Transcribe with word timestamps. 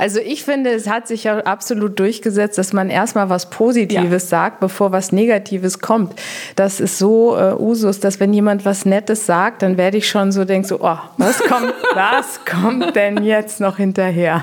Also 0.00 0.18
ich 0.18 0.44
finde, 0.44 0.70
es 0.70 0.88
hat 0.88 1.06
sich 1.06 1.24
ja 1.24 1.40
absolut 1.40 1.98
durchgesetzt, 1.98 2.56
dass 2.56 2.72
man 2.72 2.88
erstmal 2.88 3.28
was 3.28 3.50
Positives 3.50 4.22
ja. 4.22 4.28
sagt, 4.28 4.58
bevor 4.58 4.92
was 4.92 5.12
Negatives 5.12 5.78
kommt. 5.78 6.14
Das 6.56 6.80
ist 6.80 6.96
so 6.96 7.36
äh, 7.36 7.52
Usus, 7.52 8.00
dass 8.00 8.18
wenn 8.18 8.32
jemand 8.32 8.64
was 8.64 8.86
Nettes 8.86 9.26
sagt, 9.26 9.60
dann 9.60 9.76
werde 9.76 9.98
ich 9.98 10.08
schon 10.08 10.32
so 10.32 10.46
denken, 10.46 10.66
so, 10.66 10.78
oh, 10.80 10.96
was 11.18 11.38
kommt, 11.40 11.74
was 11.94 12.40
kommt 12.46 12.96
denn 12.96 13.22
jetzt 13.24 13.60
noch 13.60 13.76
hinterher? 13.76 14.42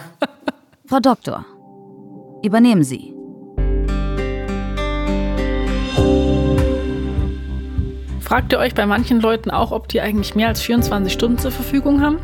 Frau 0.86 1.00
Doktor, 1.00 1.44
übernehmen 2.44 2.84
Sie. 2.84 3.16
Fragt 8.22 8.54
ihr 8.54 8.60
euch 8.60 8.76
bei 8.76 8.86
manchen 8.86 9.22
Leuten 9.22 9.50
auch, 9.50 9.72
ob 9.72 9.88
die 9.88 10.02
eigentlich 10.02 10.36
mehr 10.36 10.50
als 10.50 10.62
24 10.62 11.12
Stunden 11.12 11.40
zur 11.40 11.52
Verfügung 11.52 12.04
haben? 12.04 12.20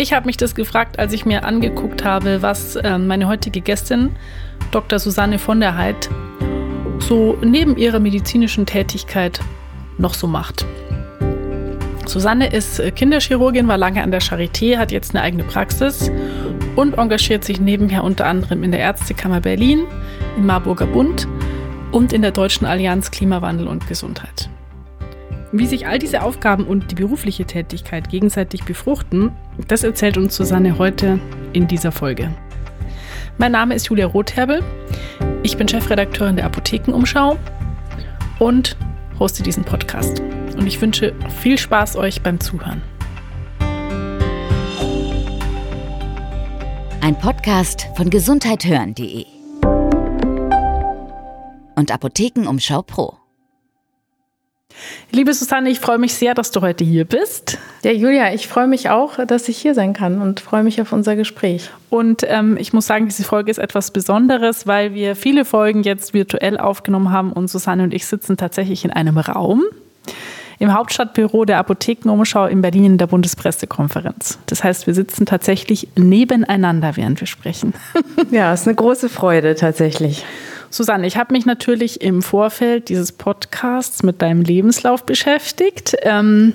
Ich 0.00 0.14
habe 0.14 0.24
mich 0.24 0.38
das 0.38 0.54
gefragt, 0.54 0.98
als 0.98 1.12
ich 1.12 1.26
mir 1.26 1.44
angeguckt 1.44 2.06
habe, 2.06 2.40
was 2.40 2.74
äh, 2.74 2.96
meine 2.96 3.28
heutige 3.28 3.60
Gästin, 3.60 4.16
Dr. 4.70 4.98
Susanne 4.98 5.38
von 5.38 5.60
der 5.60 5.76
Heid, 5.76 6.08
so 7.00 7.36
neben 7.42 7.76
ihrer 7.76 7.98
medizinischen 7.98 8.64
Tätigkeit 8.64 9.40
noch 9.98 10.14
so 10.14 10.26
macht. 10.26 10.64
Susanne 12.06 12.50
ist 12.50 12.80
äh, 12.80 12.92
Kinderchirurgin, 12.92 13.68
war 13.68 13.76
lange 13.76 14.02
an 14.02 14.10
der 14.10 14.22
Charité, 14.22 14.78
hat 14.78 14.90
jetzt 14.90 15.14
eine 15.14 15.22
eigene 15.22 15.44
Praxis 15.44 16.10
und 16.76 16.96
engagiert 16.96 17.44
sich 17.44 17.60
nebenher 17.60 18.02
unter 18.02 18.24
anderem 18.24 18.62
in 18.62 18.70
der 18.70 18.80
Ärztekammer 18.80 19.42
Berlin, 19.42 19.84
im 20.38 20.46
Marburger 20.46 20.86
Bund 20.86 21.28
und 21.92 22.14
in 22.14 22.22
der 22.22 22.30
Deutschen 22.30 22.66
Allianz 22.66 23.10
Klimawandel 23.10 23.68
und 23.68 23.86
Gesundheit. 23.86 24.48
Wie 25.52 25.66
sich 25.66 25.86
all 25.86 25.98
diese 25.98 26.22
Aufgaben 26.22 26.64
und 26.64 26.92
die 26.92 26.94
berufliche 26.94 27.44
Tätigkeit 27.44 28.08
gegenseitig 28.08 28.64
befruchten, 28.64 29.32
das 29.66 29.82
erzählt 29.82 30.16
uns 30.16 30.36
Susanne 30.36 30.78
heute 30.78 31.18
in 31.52 31.66
dieser 31.66 31.90
Folge. 31.90 32.32
Mein 33.36 33.50
Name 33.52 33.74
ist 33.74 33.88
Julia 33.88 34.06
Rotherbel. 34.06 34.62
Ich 35.42 35.56
bin 35.56 35.66
Chefredakteurin 35.66 36.36
der 36.36 36.46
Apothekenumschau 36.46 37.36
und 38.38 38.76
hoste 39.18 39.42
diesen 39.42 39.64
Podcast. 39.64 40.20
Und 40.56 40.66
ich 40.68 40.80
wünsche 40.80 41.14
viel 41.40 41.58
Spaß 41.58 41.96
euch 41.96 42.22
beim 42.22 42.38
Zuhören. 42.38 42.82
Ein 47.00 47.18
Podcast 47.18 47.88
von 47.96 48.08
gesundheithören.de 48.08 49.26
und 51.74 51.90
Apothekenumschau 51.90 52.82
Pro. 52.82 53.19
Liebe 55.12 55.32
Susanne, 55.34 55.70
ich 55.70 55.80
freue 55.80 55.98
mich 55.98 56.14
sehr, 56.14 56.34
dass 56.34 56.50
du 56.50 56.60
heute 56.60 56.84
hier 56.84 57.04
bist. 57.04 57.58
Ja, 57.82 57.92
Julia, 57.92 58.32
ich 58.32 58.48
freue 58.48 58.66
mich 58.66 58.90
auch, 58.90 59.24
dass 59.26 59.48
ich 59.48 59.58
hier 59.58 59.74
sein 59.74 59.92
kann 59.92 60.20
und 60.20 60.40
freue 60.40 60.62
mich 60.62 60.80
auf 60.80 60.92
unser 60.92 61.16
Gespräch. 61.16 61.70
Und 61.88 62.24
ähm, 62.28 62.56
ich 62.58 62.72
muss 62.72 62.86
sagen, 62.86 63.06
diese 63.06 63.24
Folge 63.24 63.50
ist 63.50 63.58
etwas 63.58 63.90
Besonderes, 63.90 64.66
weil 64.66 64.94
wir 64.94 65.16
viele 65.16 65.44
Folgen 65.44 65.82
jetzt 65.82 66.14
virtuell 66.14 66.58
aufgenommen 66.58 67.10
haben 67.10 67.32
und 67.32 67.48
Susanne 67.48 67.82
und 67.82 67.94
ich 67.94 68.06
sitzen 68.06 68.36
tatsächlich 68.36 68.84
in 68.84 68.90
einem 68.90 69.18
Raum 69.18 69.64
im 70.60 70.74
Hauptstadtbüro 70.74 71.46
der 71.46 71.58
Apothekenumschau 71.58 72.46
in 72.46 72.60
Berlin 72.60 72.84
in 72.84 72.98
der 72.98 73.06
Bundespressekonferenz. 73.06 74.38
Das 74.46 74.62
heißt, 74.62 74.86
wir 74.86 74.94
sitzen 74.94 75.24
tatsächlich 75.24 75.88
nebeneinander, 75.96 76.96
während 76.96 77.18
wir 77.18 77.26
sprechen. 77.26 77.74
Ja, 78.30 78.52
ist 78.52 78.68
eine 78.68 78.76
große 78.76 79.08
Freude 79.08 79.54
tatsächlich. 79.54 80.24
Susanne, 80.70 81.06
ich 81.06 81.16
habe 81.16 81.32
mich 81.32 81.46
natürlich 81.46 82.00
im 82.00 82.22
Vorfeld 82.22 82.88
dieses 82.88 83.10
Podcasts 83.10 84.04
mit 84.04 84.22
deinem 84.22 84.42
Lebenslauf 84.42 85.04
beschäftigt. 85.04 85.96
Ähm, 86.02 86.54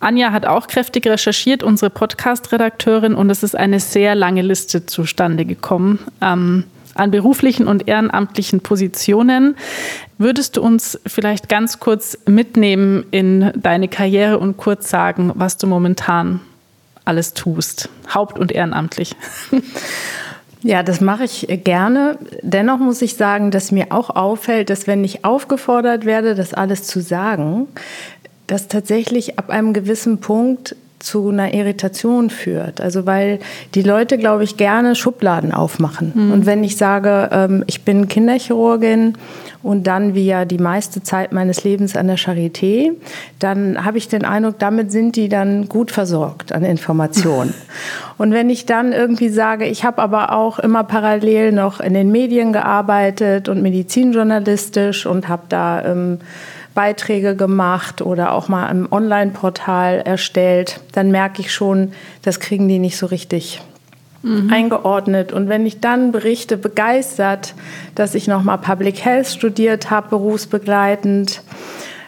Anja 0.00 0.32
hat 0.32 0.44
auch 0.44 0.66
kräftig 0.66 1.06
recherchiert, 1.06 1.62
unsere 1.62 1.88
Podcast-Redakteurin, 1.88 3.14
und 3.14 3.30
es 3.30 3.42
ist 3.42 3.56
eine 3.56 3.80
sehr 3.80 4.14
lange 4.14 4.42
Liste 4.42 4.84
zustande 4.84 5.46
gekommen 5.46 5.98
ähm, 6.20 6.64
an 6.94 7.10
beruflichen 7.10 7.66
und 7.66 7.88
ehrenamtlichen 7.88 8.60
Positionen. 8.60 9.56
Würdest 10.18 10.58
du 10.58 10.62
uns 10.62 11.00
vielleicht 11.06 11.48
ganz 11.48 11.80
kurz 11.80 12.18
mitnehmen 12.26 13.06
in 13.10 13.50
deine 13.56 13.88
Karriere 13.88 14.38
und 14.38 14.58
kurz 14.58 14.90
sagen, 14.90 15.32
was 15.34 15.56
du 15.56 15.66
momentan 15.66 16.40
alles 17.06 17.32
tust, 17.32 17.88
haupt- 18.12 18.38
und 18.38 18.52
ehrenamtlich? 18.52 19.16
Ja, 20.66 20.82
das 20.82 21.00
mache 21.00 21.22
ich 21.22 21.46
gerne. 21.62 22.18
Dennoch 22.42 22.78
muss 22.78 23.00
ich 23.00 23.14
sagen, 23.14 23.52
dass 23.52 23.70
mir 23.70 23.86
auch 23.90 24.10
auffällt, 24.10 24.68
dass 24.68 24.88
wenn 24.88 25.04
ich 25.04 25.24
aufgefordert 25.24 26.04
werde, 26.04 26.34
das 26.34 26.54
alles 26.54 26.82
zu 26.82 27.00
sagen, 27.00 27.68
dass 28.48 28.66
tatsächlich 28.66 29.38
ab 29.38 29.48
einem 29.48 29.72
gewissen 29.72 30.18
Punkt 30.18 30.74
zu 31.06 31.28
einer 31.28 31.54
Irritation 31.54 32.30
führt. 32.30 32.80
Also 32.80 33.06
weil 33.06 33.38
die 33.76 33.82
Leute, 33.82 34.18
glaube 34.18 34.42
ich, 34.42 34.56
gerne 34.56 34.96
Schubladen 34.96 35.52
aufmachen. 35.52 36.12
Mhm. 36.14 36.32
Und 36.32 36.46
wenn 36.46 36.64
ich 36.64 36.76
sage, 36.76 37.28
ähm, 37.30 37.62
ich 37.68 37.84
bin 37.84 38.08
Kinderchirurgin 38.08 39.16
und 39.62 39.86
dann 39.86 40.16
wie 40.16 40.26
ja 40.26 40.44
die 40.44 40.58
meiste 40.58 41.04
Zeit 41.04 41.30
meines 41.30 41.62
Lebens 41.62 41.96
an 41.96 42.08
der 42.08 42.18
Charité, 42.18 42.90
dann 43.38 43.84
habe 43.84 43.98
ich 43.98 44.08
den 44.08 44.24
Eindruck, 44.24 44.58
damit 44.58 44.90
sind 44.90 45.14
die 45.14 45.28
dann 45.28 45.68
gut 45.68 45.92
versorgt 45.92 46.50
an 46.50 46.64
Informationen. 46.64 47.54
und 48.18 48.32
wenn 48.32 48.50
ich 48.50 48.66
dann 48.66 48.92
irgendwie 48.92 49.28
sage, 49.28 49.66
ich 49.66 49.84
habe 49.84 50.02
aber 50.02 50.32
auch 50.32 50.58
immer 50.58 50.82
parallel 50.82 51.52
noch 51.52 51.78
in 51.78 51.94
den 51.94 52.10
Medien 52.10 52.52
gearbeitet 52.52 53.48
und 53.48 53.62
medizinjournalistisch 53.62 55.06
und 55.06 55.28
habe 55.28 55.42
da 55.48 55.84
ähm, 55.84 56.18
Beiträge 56.76 57.34
gemacht 57.34 58.02
oder 58.02 58.32
auch 58.32 58.46
mal 58.46 58.66
ein 58.66 58.86
Online-Portal 58.88 60.02
erstellt, 60.04 60.78
dann 60.92 61.10
merke 61.10 61.40
ich 61.40 61.52
schon, 61.52 61.92
das 62.22 62.38
kriegen 62.38 62.68
die 62.68 62.78
nicht 62.78 62.96
so 62.96 63.06
richtig 63.06 63.62
mhm. 64.22 64.52
eingeordnet. 64.52 65.32
Und 65.32 65.48
wenn 65.48 65.66
ich 65.66 65.80
dann 65.80 66.12
berichte, 66.12 66.56
begeistert, 66.56 67.54
dass 67.96 68.14
ich 68.14 68.28
nochmal 68.28 68.58
Public 68.58 69.04
Health 69.04 69.26
studiert 69.26 69.90
habe, 69.90 70.10
berufsbegleitend, 70.10 71.42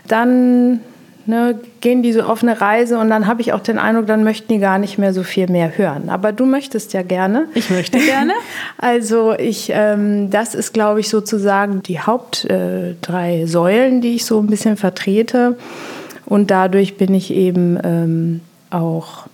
dann 0.07 0.81
ne, 1.29 1.61
gehen 1.81 2.03
die 2.03 2.13
so 2.13 2.23
auf 2.23 2.43
eine 2.43 2.61
Reise 2.61 2.99
und 2.99 3.11
dann 3.11 3.27
habe 3.27 3.43
ich 3.43 3.53
auch 3.53 3.61
den 3.61 3.79
Eindruck, 3.79 4.07
dann 4.07 4.25
möchten 4.25 4.53
die 4.53 4.59
gar 4.59 4.79
nicht 4.79 4.99
mehr 4.99 5.13
so 5.13 5.23
viel 5.23 5.49
mehr 5.49 5.77
hören. 5.77 6.09
Aber 6.09 6.33
du 6.33 6.47
möchtest 6.47 6.95
ja 6.95 7.03
gerne. 7.03 7.47
Ich 7.55 7.71
möchte 7.71 7.99
gerne. 7.99 8.33
Also 8.79 9.35
ich, 9.35 9.71
ähm, 9.75 10.31
das 10.31 10.55
ist, 10.55 10.73
glaube 10.73 11.01
ich, 11.01 11.09
sozusagen 11.09 11.83
die 11.83 12.01
Haupt 12.01 12.45
äh, 12.45 12.95
drei 13.03 13.47
Säulen, 13.47 14.01
die 14.01 14.15
ich 14.15 14.25
so 14.25 14.39
ein 14.41 14.47
bisschen 14.47 14.77
vertrete. 14.77 15.57
Und 16.25 16.51
dadurch 16.51 16.97
bin 16.97 17.13
ich 17.13 17.33
eben 17.33 17.79
ähm, 17.83 18.41
auch 18.71 19.27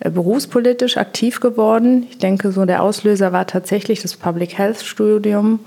äh, 0.00 0.10
berufspolitisch 0.10 0.96
aktiv 0.96 1.40
geworden. 1.40 2.06
Ich 2.10 2.18
denke, 2.18 2.52
so 2.52 2.64
der 2.64 2.82
Auslöser 2.82 3.32
war 3.32 3.46
tatsächlich 3.46 4.02
das 4.02 4.16
Public 4.16 4.58
Health 4.58 4.82
Studium 4.82 5.60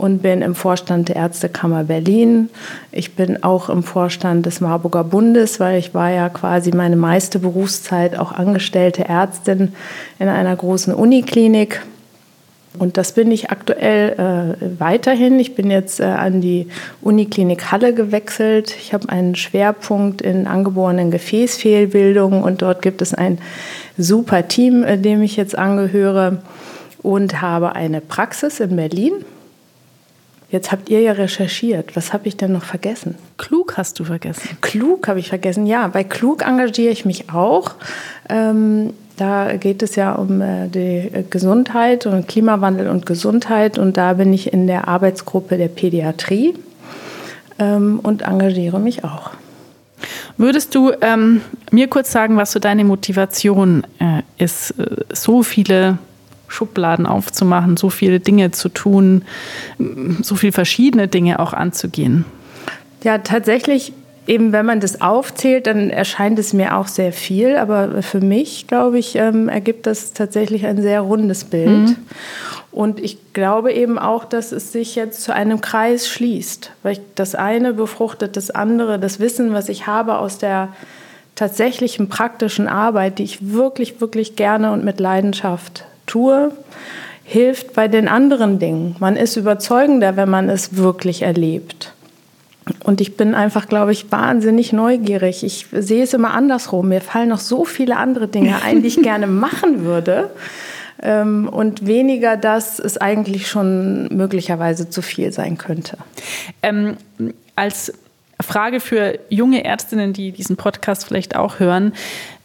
und 0.00 0.22
bin 0.22 0.40
im 0.40 0.54
Vorstand 0.54 1.10
der 1.10 1.16
Ärztekammer 1.16 1.84
Berlin. 1.84 2.48
Ich 2.90 3.16
bin 3.16 3.42
auch 3.42 3.68
im 3.68 3.82
Vorstand 3.82 4.46
des 4.46 4.62
Marburger 4.62 5.04
Bundes, 5.04 5.60
weil 5.60 5.78
ich 5.78 5.92
war 5.92 6.10
ja 6.10 6.30
quasi 6.30 6.72
meine 6.72 6.96
meiste 6.96 7.38
Berufszeit 7.38 8.18
auch 8.18 8.32
angestellte 8.32 9.04
Ärztin 9.04 9.74
in 10.18 10.28
einer 10.28 10.56
großen 10.56 10.94
Uniklinik. 10.94 11.82
Und 12.78 12.96
das 12.96 13.12
bin 13.12 13.30
ich 13.30 13.50
aktuell 13.50 14.56
äh, 14.60 14.80
weiterhin. 14.80 15.38
Ich 15.38 15.54
bin 15.54 15.70
jetzt 15.70 16.00
äh, 16.00 16.04
an 16.04 16.40
die 16.40 16.68
Uniklinik 17.02 17.70
Halle 17.70 17.92
gewechselt. 17.92 18.74
Ich 18.80 18.94
habe 18.94 19.10
einen 19.10 19.34
Schwerpunkt 19.34 20.22
in 20.22 20.46
angeborenen 20.46 21.10
Gefäßfehlbildungen 21.10 22.42
und 22.42 22.62
dort 22.62 22.80
gibt 22.80 23.02
es 23.02 23.12
ein 23.12 23.38
super 23.98 24.48
Team, 24.48 24.82
äh, 24.82 24.96
dem 24.96 25.20
ich 25.22 25.36
jetzt 25.36 25.58
angehöre 25.58 26.38
und 27.02 27.42
habe 27.42 27.74
eine 27.74 28.00
Praxis 28.00 28.60
in 28.60 28.76
Berlin 28.76 29.12
Jetzt 30.50 30.72
habt 30.72 30.88
ihr 30.88 31.00
ja 31.00 31.12
recherchiert. 31.12 31.94
Was 31.94 32.12
habe 32.12 32.26
ich 32.26 32.36
denn 32.36 32.52
noch 32.52 32.64
vergessen? 32.64 33.14
Klug 33.38 33.76
hast 33.76 34.00
du 34.00 34.04
vergessen. 34.04 34.58
Klug 34.60 35.06
habe 35.06 35.20
ich 35.20 35.28
vergessen, 35.28 35.64
ja. 35.64 35.86
Bei 35.86 36.02
Klug 36.02 36.42
engagiere 36.42 36.92
ich 36.92 37.04
mich 37.04 37.30
auch. 37.30 37.72
Ähm, 38.28 38.92
da 39.16 39.56
geht 39.56 39.82
es 39.82 39.94
ja 39.94 40.14
um 40.14 40.40
äh, 40.40 40.66
die 40.68 41.10
Gesundheit 41.30 42.06
und 42.06 42.26
Klimawandel 42.26 42.88
und 42.88 43.06
Gesundheit. 43.06 43.78
Und 43.78 43.96
da 43.96 44.14
bin 44.14 44.32
ich 44.32 44.52
in 44.52 44.66
der 44.66 44.88
Arbeitsgruppe 44.88 45.56
der 45.56 45.68
Pädiatrie 45.68 46.54
ähm, 47.60 48.00
und 48.02 48.22
engagiere 48.22 48.80
mich 48.80 49.04
auch. 49.04 49.30
Würdest 50.36 50.74
du 50.74 50.92
ähm, 51.00 51.42
mir 51.70 51.86
kurz 51.88 52.10
sagen, 52.10 52.36
was 52.36 52.50
so 52.52 52.58
deine 52.58 52.84
Motivation 52.84 53.86
äh, 54.00 54.22
ist, 54.42 54.72
äh, 54.72 55.04
so 55.12 55.42
viele 55.42 55.98
Schubladen 56.50 57.06
aufzumachen, 57.06 57.76
so 57.76 57.90
viele 57.90 58.20
Dinge 58.20 58.50
zu 58.50 58.68
tun, 58.68 59.22
so 60.22 60.34
viele 60.34 60.52
verschiedene 60.52 61.08
Dinge 61.08 61.38
auch 61.38 61.52
anzugehen? 61.52 62.24
Ja, 63.02 63.18
tatsächlich 63.18 63.92
eben, 64.26 64.52
wenn 64.52 64.66
man 64.66 64.80
das 64.80 65.00
aufzählt, 65.00 65.66
dann 65.66 65.90
erscheint 65.90 66.38
es 66.38 66.52
mir 66.52 66.76
auch 66.76 66.86
sehr 66.86 67.12
viel. 67.12 67.56
Aber 67.56 68.02
für 68.02 68.20
mich, 68.20 68.66
glaube 68.66 68.98
ich, 68.98 69.16
ähm, 69.16 69.48
ergibt 69.48 69.86
das 69.86 70.12
tatsächlich 70.12 70.66
ein 70.66 70.80
sehr 70.82 71.00
rundes 71.00 71.44
Bild. 71.44 71.68
Mhm. 71.68 71.96
Und 72.72 73.00
ich 73.00 73.32
glaube 73.32 73.72
eben 73.72 73.98
auch, 73.98 74.24
dass 74.24 74.52
es 74.52 74.70
sich 74.72 74.94
jetzt 74.94 75.22
zu 75.22 75.34
einem 75.34 75.60
Kreis 75.60 76.08
schließt. 76.08 76.70
Weil 76.82 76.98
das 77.14 77.34
eine 77.34 77.72
befruchtet 77.72 78.36
das 78.36 78.50
andere. 78.50 78.98
Das 78.98 79.18
Wissen, 79.18 79.52
was 79.52 79.68
ich 79.68 79.86
habe 79.86 80.18
aus 80.18 80.38
der 80.38 80.68
tatsächlichen 81.34 82.08
praktischen 82.08 82.68
Arbeit, 82.68 83.18
die 83.18 83.24
ich 83.24 83.52
wirklich, 83.52 84.00
wirklich 84.00 84.36
gerne 84.36 84.72
und 84.72 84.84
mit 84.84 85.00
Leidenschaft 85.00 85.86
tue, 86.10 86.52
hilft 87.24 87.74
bei 87.74 87.88
den 87.88 88.08
anderen 88.08 88.58
Dingen. 88.58 88.96
Man 88.98 89.16
ist 89.16 89.36
überzeugender, 89.36 90.16
wenn 90.16 90.28
man 90.28 90.48
es 90.48 90.76
wirklich 90.76 91.22
erlebt. 91.22 91.92
Und 92.84 93.00
ich 93.00 93.16
bin 93.16 93.34
einfach, 93.34 93.68
glaube 93.68 93.92
ich, 93.92 94.10
wahnsinnig 94.10 94.72
neugierig. 94.72 95.44
Ich 95.44 95.66
sehe 95.72 96.02
es 96.02 96.14
immer 96.14 96.32
andersrum. 96.34 96.88
Mir 96.88 97.00
fallen 97.00 97.28
noch 97.28 97.38
so 97.38 97.64
viele 97.64 97.96
andere 97.96 98.28
Dinge 98.28 98.62
ein, 98.62 98.82
die 98.82 98.88
ich 98.88 98.96
gerne 99.02 99.26
machen 99.26 99.84
würde. 99.84 100.30
Ähm, 101.02 101.48
und 101.48 101.86
weniger, 101.86 102.36
dass 102.36 102.78
es 102.78 102.98
eigentlich 102.98 103.48
schon 103.48 104.08
möglicherweise 104.08 104.90
zu 104.90 105.02
viel 105.02 105.32
sein 105.32 105.56
könnte. 105.56 105.96
Ähm, 106.62 106.96
als 107.56 107.92
Frage 108.42 108.80
für 108.80 109.18
junge 109.28 109.64
Ärztinnen, 109.64 110.12
die 110.12 110.32
diesen 110.32 110.56
Podcast 110.56 111.04
vielleicht 111.04 111.36
auch 111.36 111.58
hören. 111.58 111.92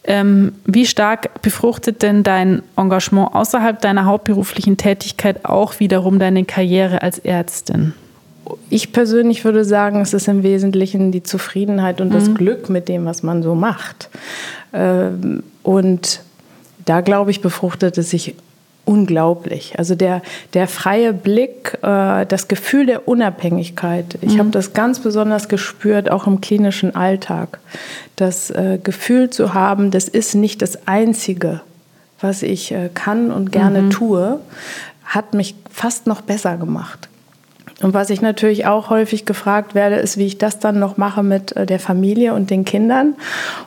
Ähm, 0.06 0.52
wie 0.64 0.86
stark 0.86 1.42
befruchtet 1.42 2.02
denn 2.02 2.22
dein 2.22 2.62
Engagement 2.76 3.34
außerhalb 3.34 3.80
deiner 3.80 4.04
hauptberuflichen 4.04 4.76
Tätigkeit 4.76 5.44
auch 5.44 5.80
wiederum 5.80 6.18
deine 6.18 6.44
Karriere 6.44 7.02
als 7.02 7.18
Ärztin? 7.18 7.92
Ich 8.70 8.92
persönlich 8.92 9.44
würde 9.44 9.64
sagen, 9.64 10.00
es 10.00 10.14
ist 10.14 10.28
im 10.28 10.44
Wesentlichen 10.44 11.10
die 11.10 11.24
Zufriedenheit 11.24 12.00
und 12.00 12.10
mhm. 12.10 12.12
das 12.12 12.34
Glück 12.34 12.70
mit 12.70 12.88
dem, 12.88 13.04
was 13.04 13.24
man 13.24 13.42
so 13.42 13.56
macht. 13.56 14.08
Ähm, 14.72 15.42
und 15.64 16.20
da 16.84 17.00
glaube 17.00 17.32
ich, 17.32 17.40
befruchtet 17.40 17.98
es 17.98 18.10
sich 18.10 18.36
unglaublich. 18.86 19.78
Also 19.78 19.94
der, 19.94 20.22
der 20.54 20.68
freie 20.68 21.12
Blick, 21.12 21.76
äh, 21.82 22.24
das 22.24 22.48
Gefühl 22.48 22.86
der 22.86 23.06
Unabhängigkeit. 23.06 24.16
Ich 24.22 24.34
mhm. 24.34 24.38
habe 24.38 24.50
das 24.50 24.72
ganz 24.72 25.00
besonders 25.00 25.48
gespürt, 25.48 26.10
auch 26.10 26.26
im 26.26 26.40
klinischen 26.40 26.94
Alltag. 26.94 27.58
Das 28.14 28.50
äh, 28.50 28.78
Gefühl 28.82 29.28
zu 29.28 29.52
haben, 29.52 29.90
das 29.90 30.08
ist 30.08 30.34
nicht 30.34 30.62
das 30.62 30.86
Einzige, 30.86 31.60
was 32.20 32.42
ich 32.42 32.72
äh, 32.72 32.88
kann 32.94 33.30
und 33.30 33.52
gerne 33.52 33.82
mhm. 33.82 33.90
tue, 33.90 34.40
hat 35.04 35.34
mich 35.34 35.54
fast 35.70 36.06
noch 36.06 36.22
besser 36.22 36.56
gemacht. 36.56 37.08
Und 37.82 37.92
was 37.92 38.08
ich 38.08 38.22
natürlich 38.22 38.66
auch 38.66 38.88
häufig 38.88 39.26
gefragt 39.26 39.74
werde, 39.74 39.96
ist, 39.96 40.16
wie 40.16 40.26
ich 40.26 40.38
das 40.38 40.58
dann 40.58 40.78
noch 40.78 40.96
mache 40.96 41.22
mit 41.22 41.54
äh, 41.56 41.66
der 41.66 41.78
Familie 41.78 42.34
und 42.34 42.50
den 42.50 42.64
Kindern. 42.64 43.14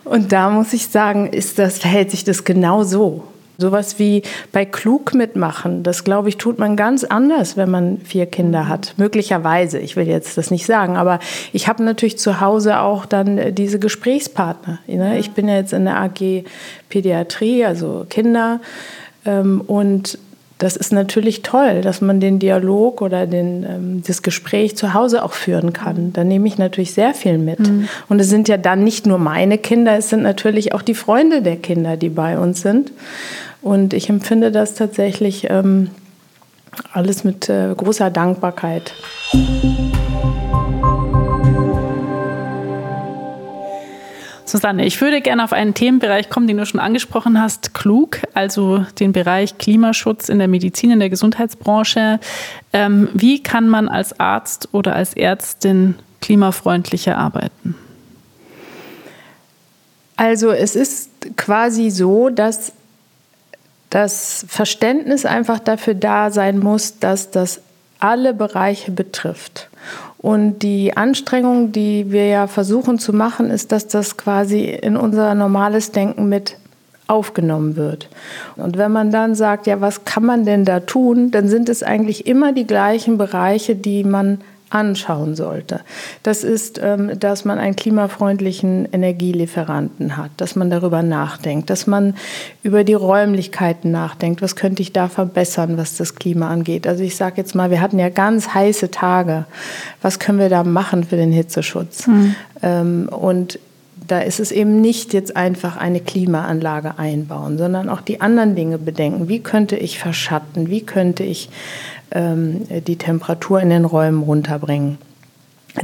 Und 0.03 0.31
da 0.31 0.49
muss 0.49 0.73
ich 0.73 0.87
sagen, 0.87 1.27
ist 1.27 1.59
das, 1.59 1.77
verhält 1.77 2.09
sich 2.09 2.23
das 2.23 2.43
genau 2.43 2.83
so. 2.83 3.23
Sowas 3.59 3.99
wie 3.99 4.23
bei 4.53 4.63
Klug 4.63 5.13
mitmachen, 5.13 5.83
das 5.83 6.05
glaube 6.05 6.29
ich, 6.29 6.37
tut 6.37 6.59
man 6.59 6.77
ganz 6.77 7.03
anders, 7.03 7.57
wenn 7.57 7.69
man 7.69 7.99
vier 7.99 8.25
Kinder 8.25 8.69
hat. 8.69 8.93
Möglicherweise, 8.95 9.79
ich 9.79 9.97
will 9.97 10.07
jetzt 10.07 10.37
das 10.37 10.49
nicht 10.49 10.65
sagen, 10.65 10.95
aber 10.95 11.19
ich 11.51 11.67
habe 11.67 11.83
natürlich 11.83 12.17
zu 12.17 12.39
Hause 12.39 12.79
auch 12.79 13.05
dann 13.05 13.37
äh, 13.37 13.53
diese 13.53 13.77
Gesprächspartner. 13.77 14.79
Ne? 14.87 15.19
Ich 15.19 15.31
bin 15.31 15.49
ja 15.49 15.55
jetzt 15.55 15.73
in 15.73 15.83
der 15.83 15.99
AG 15.99 16.45
Pädiatrie, 16.87 17.65
also 17.65 18.05
Kinder. 18.09 18.61
Ähm, 19.25 19.61
und 19.61 20.17
das 20.59 20.75
ist 20.75 20.91
natürlich 20.91 21.41
toll, 21.41 21.79
dass 21.81 22.01
man 22.01 22.19
den 22.19 22.37
Dialog 22.37 23.01
oder 23.01 23.25
den, 23.27 23.63
ähm, 23.63 24.03
das 24.05 24.21
Gespräch 24.21 24.75
zu 24.75 24.93
Hause 24.93 25.23
auch 25.23 25.31
führen 25.31 25.71
kann. 25.71 26.11
Da 26.11 26.25
nehme 26.25 26.47
ich 26.49 26.57
natürlich 26.57 26.93
sehr 26.93 27.13
viel 27.13 27.37
mit. 27.37 27.61
Mhm. 27.61 27.87
Und 28.09 28.19
es 28.19 28.29
sind 28.29 28.49
ja 28.49 28.57
dann 28.57 28.83
nicht 28.83 29.07
nur 29.07 29.19
meine 29.19 29.57
Kinder, 29.57 29.97
es 29.97 30.09
sind 30.09 30.21
natürlich 30.21 30.73
auch 30.73 30.81
die 30.81 30.95
Freunde 30.95 31.41
der 31.41 31.55
Kinder, 31.55 31.95
die 31.95 32.09
bei 32.09 32.37
uns 32.37 32.61
sind. 32.61 32.91
Und 33.61 33.93
ich 33.93 34.09
empfinde 34.09 34.51
das 34.51 34.75
tatsächlich 34.75 35.49
ähm, 35.49 35.89
alles 36.93 37.23
mit 37.23 37.49
äh, 37.49 37.73
großer 37.75 38.09
Dankbarkeit. 38.09 38.93
Susanne, 44.45 44.85
ich 44.85 44.99
würde 44.99 45.21
gerne 45.21 45.43
auf 45.43 45.53
einen 45.53 45.73
Themenbereich 45.73 46.29
kommen, 46.29 46.47
den 46.47 46.57
du 46.57 46.65
schon 46.65 46.79
angesprochen 46.79 47.39
hast, 47.39 47.73
klug, 47.75 48.19
also 48.33 48.85
den 48.99 49.11
Bereich 49.11 49.57
Klimaschutz 49.59 50.27
in 50.27 50.39
der 50.39 50.47
Medizin, 50.47 50.91
in 50.91 50.99
der 50.99 51.09
Gesundheitsbranche. 51.09 52.19
Ähm, 52.73 53.09
wie 53.13 53.43
kann 53.43 53.69
man 53.69 53.87
als 53.89 54.19
Arzt 54.19 54.69
oder 54.71 54.95
als 54.95 55.13
Ärztin 55.13 55.95
klimafreundlicher 56.21 57.17
arbeiten? 57.17 57.75
Also 60.15 60.49
es 60.51 60.75
ist 60.75 61.11
quasi 61.37 61.91
so, 61.91 62.29
dass 62.29 62.73
das 63.89 64.45
Verständnis 64.47 65.25
einfach 65.25 65.59
dafür 65.59 65.95
da 65.95 66.31
sein 66.31 66.59
muss, 66.59 66.99
dass 66.99 67.31
das 67.31 67.61
alle 67.99 68.33
Bereiche 68.33 68.91
betrifft. 68.91 69.69
Und 70.17 70.59
die 70.59 70.95
Anstrengung, 70.97 71.71
die 71.71 72.11
wir 72.11 72.27
ja 72.27 72.47
versuchen 72.47 72.99
zu 72.99 73.13
machen, 73.13 73.49
ist, 73.49 73.71
dass 73.71 73.87
das 73.87 74.17
quasi 74.17 74.65
in 74.65 74.97
unser 74.97 75.33
normales 75.33 75.91
Denken 75.91 76.27
mit 76.27 76.57
aufgenommen 77.07 77.75
wird. 77.75 78.07
Und 78.55 78.77
wenn 78.77 78.91
man 78.91 79.11
dann 79.11 79.33
sagt, 79.33 79.65
ja, 79.65 79.81
was 79.81 80.05
kann 80.05 80.23
man 80.23 80.45
denn 80.45 80.65
da 80.65 80.81
tun, 80.81 81.31
dann 81.31 81.47
sind 81.47 81.67
es 81.69 81.81
eigentlich 81.81 82.27
immer 82.27 82.53
die 82.53 82.67
gleichen 82.67 83.17
Bereiche, 83.17 83.75
die 83.75 84.03
man 84.03 84.41
anschauen 84.69 85.35
sollte. 85.35 85.81
Das 86.23 86.43
ist, 86.43 86.79
ähm, 86.83 87.19
dass 87.19 87.45
man 87.45 87.57
einen 87.57 87.75
klimafreundlichen 87.75 88.87
Energielieferanten 88.91 90.17
hat, 90.17 90.31
dass 90.37 90.55
man 90.55 90.69
darüber 90.69 91.01
nachdenkt, 91.01 91.69
dass 91.69 91.87
man 91.87 92.15
über 92.63 92.83
die 92.83 92.93
Räumlichkeiten 92.93 93.91
nachdenkt. 93.91 94.41
Was 94.41 94.55
könnte 94.55 94.81
ich 94.81 94.93
da 94.93 95.07
verbessern, 95.09 95.77
was 95.77 95.97
das 95.97 96.15
Klima 96.15 96.49
angeht? 96.49 96.87
Also 96.87 97.03
ich 97.03 97.15
sage 97.15 97.37
jetzt 97.37 97.55
mal, 97.55 97.71
wir 97.71 97.81
hatten 97.81 97.99
ja 97.99 98.09
ganz 98.09 98.53
heiße 98.53 98.91
Tage. 98.91 99.45
Was 100.01 100.19
können 100.19 100.39
wir 100.39 100.49
da 100.49 100.63
machen 100.63 101.03
für 101.03 101.15
den 101.15 101.31
Hitzeschutz? 101.31 102.07
Mhm. 102.07 103.09
Und 103.09 103.59
da 104.09 104.19
ist 104.19 104.39
es 104.39 104.51
eben 104.51 104.81
nicht 104.81 105.13
jetzt 105.13 105.35
einfach 105.35 105.77
eine 105.77 105.99
Klimaanlage 105.99 106.97
einbauen, 106.97 107.57
sondern 107.57 107.89
auch 107.89 108.01
die 108.01 108.21
anderen 108.21 108.55
Dinge 108.55 108.77
bedenken. 108.77 109.27
Wie 109.29 109.39
könnte 109.39 109.75
ich 109.75 109.99
verschatten? 109.99 110.69
Wie 110.69 110.81
könnte 110.81 111.23
ich 111.23 111.49
die 112.11 112.95
Temperatur 112.95 113.61
in 113.61 113.69
den 113.69 113.85
Räumen 113.85 114.23
runterbringen. 114.23 114.97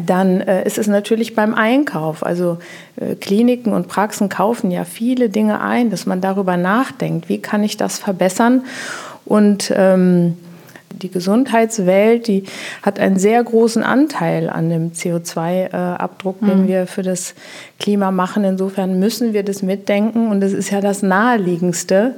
Dann 0.04 0.42
äh, 0.42 0.66
ist 0.66 0.78
es 0.78 0.88
natürlich 0.88 1.36
beim 1.36 1.54
Einkauf. 1.54 2.26
Also 2.26 2.58
äh, 2.96 3.16
Kliniken 3.16 3.74
und 3.74 3.88
Praxen 3.88 4.30
kaufen 4.30 4.72
ja 4.72 4.84
viele 4.84 5.30
Dinge 5.30 5.62
ein, 5.62 5.90
dass 5.90 6.06
man 6.06 6.22
darüber 6.22 6.58
nachdenkt, 6.58 7.30
wie 7.30 7.40
kann 7.40 7.64
ich 7.64 7.78
das 7.78 8.00
verbessern. 8.00 8.64
Und 9.26 9.72
ähm, 9.76 10.38
die 10.92 11.12
Gesundheitswelt, 11.12 12.28
die 12.28 12.46
hat 12.82 13.00
einen 13.00 13.20
sehr 13.20 13.44
großen 13.44 13.84
Anteil 13.84 14.50
an 14.50 14.70
dem 14.70 14.92
CO2-Abdruck, 14.94 16.40
den 16.40 16.64
mhm. 16.64 16.68
wir 16.68 16.88
für 16.88 17.04
das 17.04 17.36
Klima 17.80 18.12
machen. 18.12 18.44
Insofern 18.44 19.00
müssen 19.00 19.34
wir 19.34 19.44
das 19.44 19.62
mitdenken 19.62 20.30
und 20.30 20.42
das 20.42 20.54
ist 20.54 20.72
ja 20.72 20.82
das 20.82 21.04
Naheliegendste, 21.04 22.16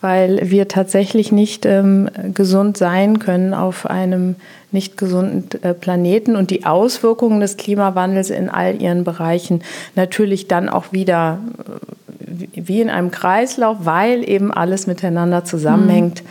weil 0.00 0.50
wir 0.50 0.68
tatsächlich 0.68 1.32
nicht 1.32 1.66
ähm, 1.66 2.08
gesund 2.34 2.76
sein 2.76 3.18
können 3.18 3.54
auf 3.54 3.86
einem 3.86 4.36
nicht 4.70 4.96
gesunden 4.96 5.62
äh, 5.62 5.74
Planeten 5.74 6.36
und 6.36 6.50
die 6.50 6.66
Auswirkungen 6.66 7.40
des 7.40 7.56
Klimawandels 7.56 8.30
in 8.30 8.48
all 8.48 8.80
ihren 8.80 9.04
Bereichen 9.04 9.62
natürlich 9.96 10.46
dann 10.46 10.68
auch 10.68 10.92
wieder 10.92 11.38
äh, 11.58 12.64
wie 12.66 12.80
in 12.80 12.90
einem 12.90 13.10
Kreislauf, 13.10 13.78
weil 13.80 14.28
eben 14.28 14.52
alles 14.52 14.86
miteinander 14.86 15.44
zusammenhängt, 15.44 16.22
mhm. 16.22 16.28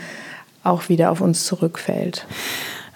auch 0.63 0.89
wieder 0.89 1.11
auf 1.11 1.21
uns 1.21 1.45
zurückfällt. 1.45 2.25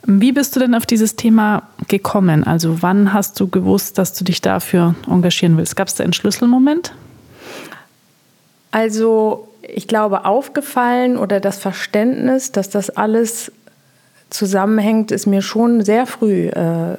Wie 0.05 0.31
bist 0.31 0.55
du 0.55 0.59
denn 0.59 0.73
auf 0.73 0.85
dieses 0.85 1.15
Thema 1.15 1.63
gekommen? 1.87 2.43
Also 2.43 2.81
wann 2.81 3.13
hast 3.13 3.39
du 3.39 3.47
gewusst, 3.47 3.97
dass 3.97 4.13
du 4.13 4.23
dich 4.23 4.41
dafür 4.41 4.95
engagieren 5.07 5.57
willst? 5.57 5.75
Gab 5.75 5.87
es 5.87 5.95
da 5.95 6.03
einen 6.03 6.13
Schlüsselmoment? 6.13 6.93
Also 8.71 9.47
ich 9.61 9.87
glaube, 9.87 10.25
aufgefallen 10.25 11.17
oder 11.17 11.39
das 11.39 11.57
Verständnis, 11.57 12.51
dass 12.51 12.69
das 12.69 12.89
alles 12.89 13.51
zusammenhängt, 14.29 15.11
ist 15.11 15.27
mir 15.27 15.41
schon 15.41 15.83
sehr 15.83 16.05
früh, 16.05 16.47
äh, 16.47 16.97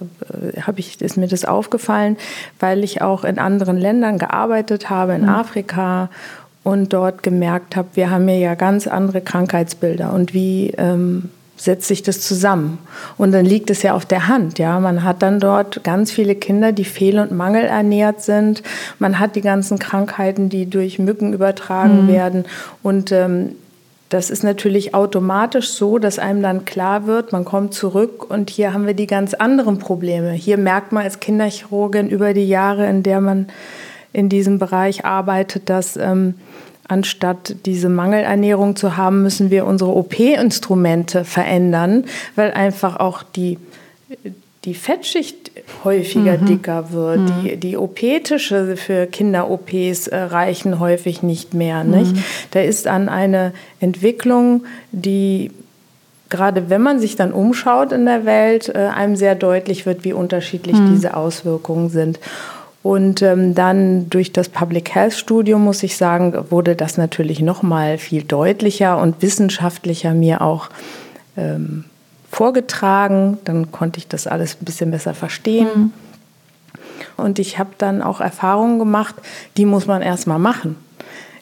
habe 0.60 0.78
ich, 0.80 1.00
ist 1.00 1.16
mir 1.16 1.28
das 1.28 1.44
aufgefallen, 1.44 2.16
weil 2.60 2.84
ich 2.84 3.00
auch 3.00 3.24
in 3.24 3.38
anderen 3.38 3.78
Ländern 3.78 4.18
gearbeitet 4.18 4.90
habe, 4.90 5.14
in 5.14 5.22
mhm. 5.22 5.28
Afrika 5.30 6.10
und 6.62 6.92
dort 6.92 7.22
gemerkt 7.22 7.74
habe, 7.74 7.88
wir 7.94 8.10
haben 8.10 8.28
hier 8.28 8.38
ja 8.38 8.54
ganz 8.54 8.86
andere 8.86 9.20
Krankheitsbilder 9.20 10.12
und 10.12 10.34
wie 10.34 10.72
ähm, 10.76 11.30
setzt 11.62 11.86
sich 11.86 12.02
das 12.02 12.20
zusammen. 12.20 12.78
Und 13.16 13.32
dann 13.32 13.44
liegt 13.44 13.70
es 13.70 13.82
ja 13.82 13.94
auf 13.94 14.04
der 14.04 14.26
Hand. 14.26 14.58
Ja, 14.58 14.80
man 14.80 15.04
hat 15.04 15.22
dann 15.22 15.38
dort 15.38 15.84
ganz 15.84 16.10
viele 16.10 16.34
Kinder, 16.34 16.72
die 16.72 16.84
fehl- 16.84 17.20
und 17.20 17.30
mangelernährt 17.30 18.20
sind. 18.20 18.62
Man 18.98 19.18
hat 19.18 19.36
die 19.36 19.42
ganzen 19.42 19.78
Krankheiten, 19.78 20.48
die 20.48 20.68
durch 20.68 20.98
Mücken 20.98 21.32
übertragen 21.32 22.06
mhm. 22.06 22.08
werden. 22.08 22.44
Und 22.82 23.12
ähm, 23.12 23.52
das 24.08 24.28
ist 24.28 24.42
natürlich 24.42 24.94
automatisch 24.94 25.70
so, 25.70 25.98
dass 25.98 26.18
einem 26.18 26.42
dann 26.42 26.64
klar 26.64 27.06
wird, 27.06 27.32
man 27.32 27.44
kommt 27.44 27.72
zurück 27.72 28.28
und 28.28 28.50
hier 28.50 28.74
haben 28.74 28.86
wir 28.86 28.92
die 28.92 29.06
ganz 29.06 29.32
anderen 29.32 29.78
Probleme. 29.78 30.32
Hier 30.32 30.58
merkt 30.58 30.92
man 30.92 31.04
als 31.04 31.18
Kinderchirurgin 31.20 32.10
über 32.10 32.34
die 32.34 32.46
Jahre, 32.46 32.86
in 32.88 33.02
der 33.02 33.22
man 33.22 33.46
in 34.12 34.28
diesem 34.28 34.58
Bereich 34.58 35.06
arbeitet, 35.06 35.70
dass 35.70 35.96
ähm, 35.96 36.34
anstatt 36.88 37.56
diese 37.66 37.88
Mangelernährung 37.88 38.76
zu 38.76 38.96
haben, 38.96 39.22
müssen 39.22 39.50
wir 39.50 39.66
unsere 39.66 39.94
OP-Instrumente 39.94 41.24
verändern, 41.24 42.04
weil 42.36 42.52
einfach 42.52 42.96
auch 42.96 43.22
die, 43.22 43.58
die 44.64 44.74
Fettschicht 44.74 45.50
häufiger 45.84 46.38
mhm. 46.38 46.46
dicker 46.46 46.92
wird. 46.92 47.20
Mhm. 47.20 47.42
Die, 47.44 47.56
die 47.56 47.76
OP-Tische 47.76 48.76
für 48.76 49.06
Kinder-OPs 49.06 50.08
äh, 50.08 50.16
reichen 50.16 50.80
häufig 50.80 51.22
nicht 51.22 51.54
mehr. 51.54 51.84
Nicht? 51.84 52.14
Mhm. 52.14 52.24
Da 52.52 52.60
ist 52.60 52.86
an 52.86 53.08
eine 53.08 53.52
Entwicklung, 53.80 54.64
die 54.92 55.50
gerade 56.32 56.70
wenn 56.70 56.80
man 56.80 56.98
sich 56.98 57.14
dann 57.14 57.30
umschaut 57.30 57.92
in 57.92 58.06
der 58.06 58.24
Welt, 58.24 58.70
äh, 58.74 58.78
einem 58.78 59.16
sehr 59.16 59.34
deutlich 59.34 59.84
wird, 59.84 60.02
wie 60.02 60.14
unterschiedlich 60.14 60.76
mhm. 60.76 60.94
diese 60.94 61.14
Auswirkungen 61.14 61.90
sind. 61.90 62.18
Und 62.82 63.22
ähm, 63.22 63.54
dann 63.54 64.10
durch 64.10 64.32
das 64.32 64.48
Public 64.48 64.94
Health 64.94 65.14
Studium, 65.14 65.62
muss 65.62 65.82
ich 65.82 65.96
sagen, 65.96 66.34
wurde 66.50 66.74
das 66.74 66.98
natürlich 66.98 67.40
noch 67.40 67.62
mal 67.62 67.96
viel 67.96 68.24
deutlicher 68.24 68.98
und 68.98 69.22
wissenschaftlicher 69.22 70.14
mir 70.14 70.42
auch 70.42 70.68
ähm, 71.36 71.84
vorgetragen. 72.30 73.38
Dann 73.44 73.70
konnte 73.70 73.98
ich 73.98 74.08
das 74.08 74.26
alles 74.26 74.56
ein 74.60 74.64
bisschen 74.64 74.90
besser 74.90 75.14
verstehen. 75.14 75.68
Mhm. 75.74 75.92
Und 77.16 77.38
ich 77.38 77.58
habe 77.58 77.70
dann 77.78 78.02
auch 78.02 78.20
Erfahrungen 78.20 78.80
gemacht, 78.80 79.14
die 79.56 79.66
muss 79.66 79.86
man 79.86 80.02
erst 80.02 80.26
mal 80.26 80.38
machen. 80.38 80.76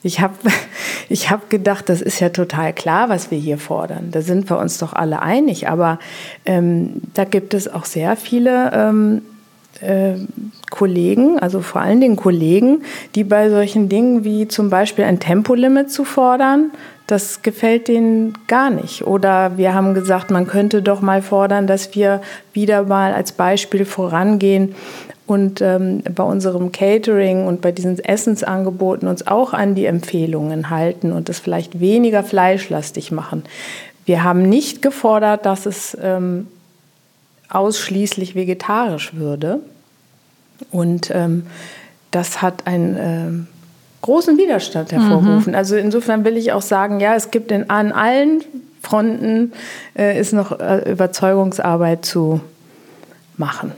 Ich 0.03 0.21
habe 0.21 0.35
ich 1.09 1.31
hab 1.31 1.49
gedacht, 1.49 1.89
das 1.89 2.03
ist 2.03 2.21
ja 2.21 2.29
total 2.29 2.75
klar, 2.75 3.09
was 3.09 3.31
wir 3.31 3.39
hier 3.39 3.57
fordern. 3.57 4.11
Da 4.11 4.21
sind 4.21 4.51
wir 4.51 4.59
uns 4.59 4.77
doch 4.77 4.93
alle 4.93 5.23
einig. 5.23 5.69
Aber 5.71 5.99
ähm, 6.45 7.01
da 7.15 7.25
gibt 7.25 7.55
es 7.55 7.67
auch 7.67 7.87
sehr 7.87 8.17
viele 8.17 8.73
ähm, 8.75 9.23
äh, 9.81 10.15
Kollegen, 10.71 11.39
also 11.39 11.61
vor 11.61 11.81
allen 11.81 12.01
Dingen 12.01 12.17
Kollegen, 12.17 12.83
die 13.15 13.25
bei 13.25 13.51
solchen 13.51 13.89
Dingen 13.89 14.25
wie 14.25 14.49
zum 14.49 14.71
Beispiel 14.71 15.05
ein 15.05 15.21
Tempolimit 15.21 15.91
zu 15.91 16.05
fordern, 16.05 16.71
das 17.07 17.43
gefällt 17.43 17.89
denen 17.89 18.35
gar 18.47 18.71
nicht. 18.71 19.05
Oder 19.05 19.57
wir 19.57 19.75
haben 19.75 19.95
gesagt, 19.95 20.31
man 20.31 20.47
könnte 20.47 20.81
doch 20.81 21.01
mal 21.01 21.23
fordern, 21.23 21.67
dass 21.67 21.95
wir 21.95 22.23
wieder 22.53 22.85
mal 22.85 23.13
als 23.13 23.33
Beispiel 23.33 23.85
vorangehen 23.85 24.75
und 25.27 25.61
ähm, 25.61 26.03
bei 26.15 26.25
unserem 26.25 26.73
Catering 26.73 27.47
und 27.47 27.61
bei 27.61 27.73
diesen 27.73 27.99
Essensangeboten 27.99 29.09
uns 29.09 29.27
auch 29.27 29.53
an 29.53 29.75
die 29.75 29.87
Empfehlungen 29.87 30.71
halten 30.71 31.13
und 31.13 31.29
es 31.29 31.39
vielleicht 31.39 31.79
weniger 31.79 32.25
fleischlastig 32.25 33.13
machen. 33.13 33.45
Wir 34.07 34.25
haben 34.25 34.43
nicht 34.49 34.83
gefordert, 34.83 35.47
dass 35.47 35.67
es 35.67 35.97
ähm, 36.03 36.49
ausschließlich 37.51 38.35
vegetarisch 38.35 39.15
würde. 39.15 39.61
Und 40.71 41.11
ähm, 41.13 41.47
das 42.11 42.43
hat 42.43 42.67
einen 42.67 42.97
äh, 42.97 43.47
großen 44.03 44.37
Widerstand 44.39 44.93
hervorgerufen. 44.93 45.53
Mhm. 45.53 45.59
Also 45.59 45.77
insofern 45.77 46.25
will 46.25 46.37
ich 46.37 46.53
auch 46.53 46.63
sagen, 46.63 47.01
ja, 47.01 47.15
es 47.15 47.31
gibt 47.31 47.51
in, 47.51 47.71
an 47.71 47.93
allen 47.93 48.43
Fronten 48.83 49.53
äh, 49.97 50.19
ist 50.19 50.33
noch 50.33 50.59
äh, 50.59 50.91
Überzeugungsarbeit 50.91 52.05
zu 52.05 52.41
machen. 53.37 53.73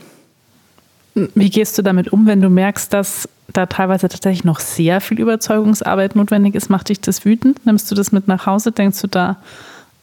Wie 1.13 1.49
gehst 1.49 1.77
du 1.77 1.81
damit 1.81 2.11
um, 2.11 2.25
wenn 2.25 2.41
du 2.41 2.49
merkst, 2.49 2.91
dass 2.91 3.29
da 3.51 3.65
teilweise 3.67 4.07
tatsächlich 4.07 4.43
noch 4.43 4.59
sehr 4.59 4.99
viel 4.99 5.19
Überzeugungsarbeit 5.19 6.15
notwendig 6.15 6.55
ist? 6.55 6.69
Macht 6.69 6.89
dich 6.89 7.01
das 7.01 7.23
wütend? 7.25 7.65
Nimmst 7.65 7.91
du 7.91 7.95
das 7.95 8.11
mit 8.11 8.27
nach 8.27 8.45
Hause? 8.45 8.71
Denkst 8.71 9.01
du 9.01 9.07
da 9.07 9.37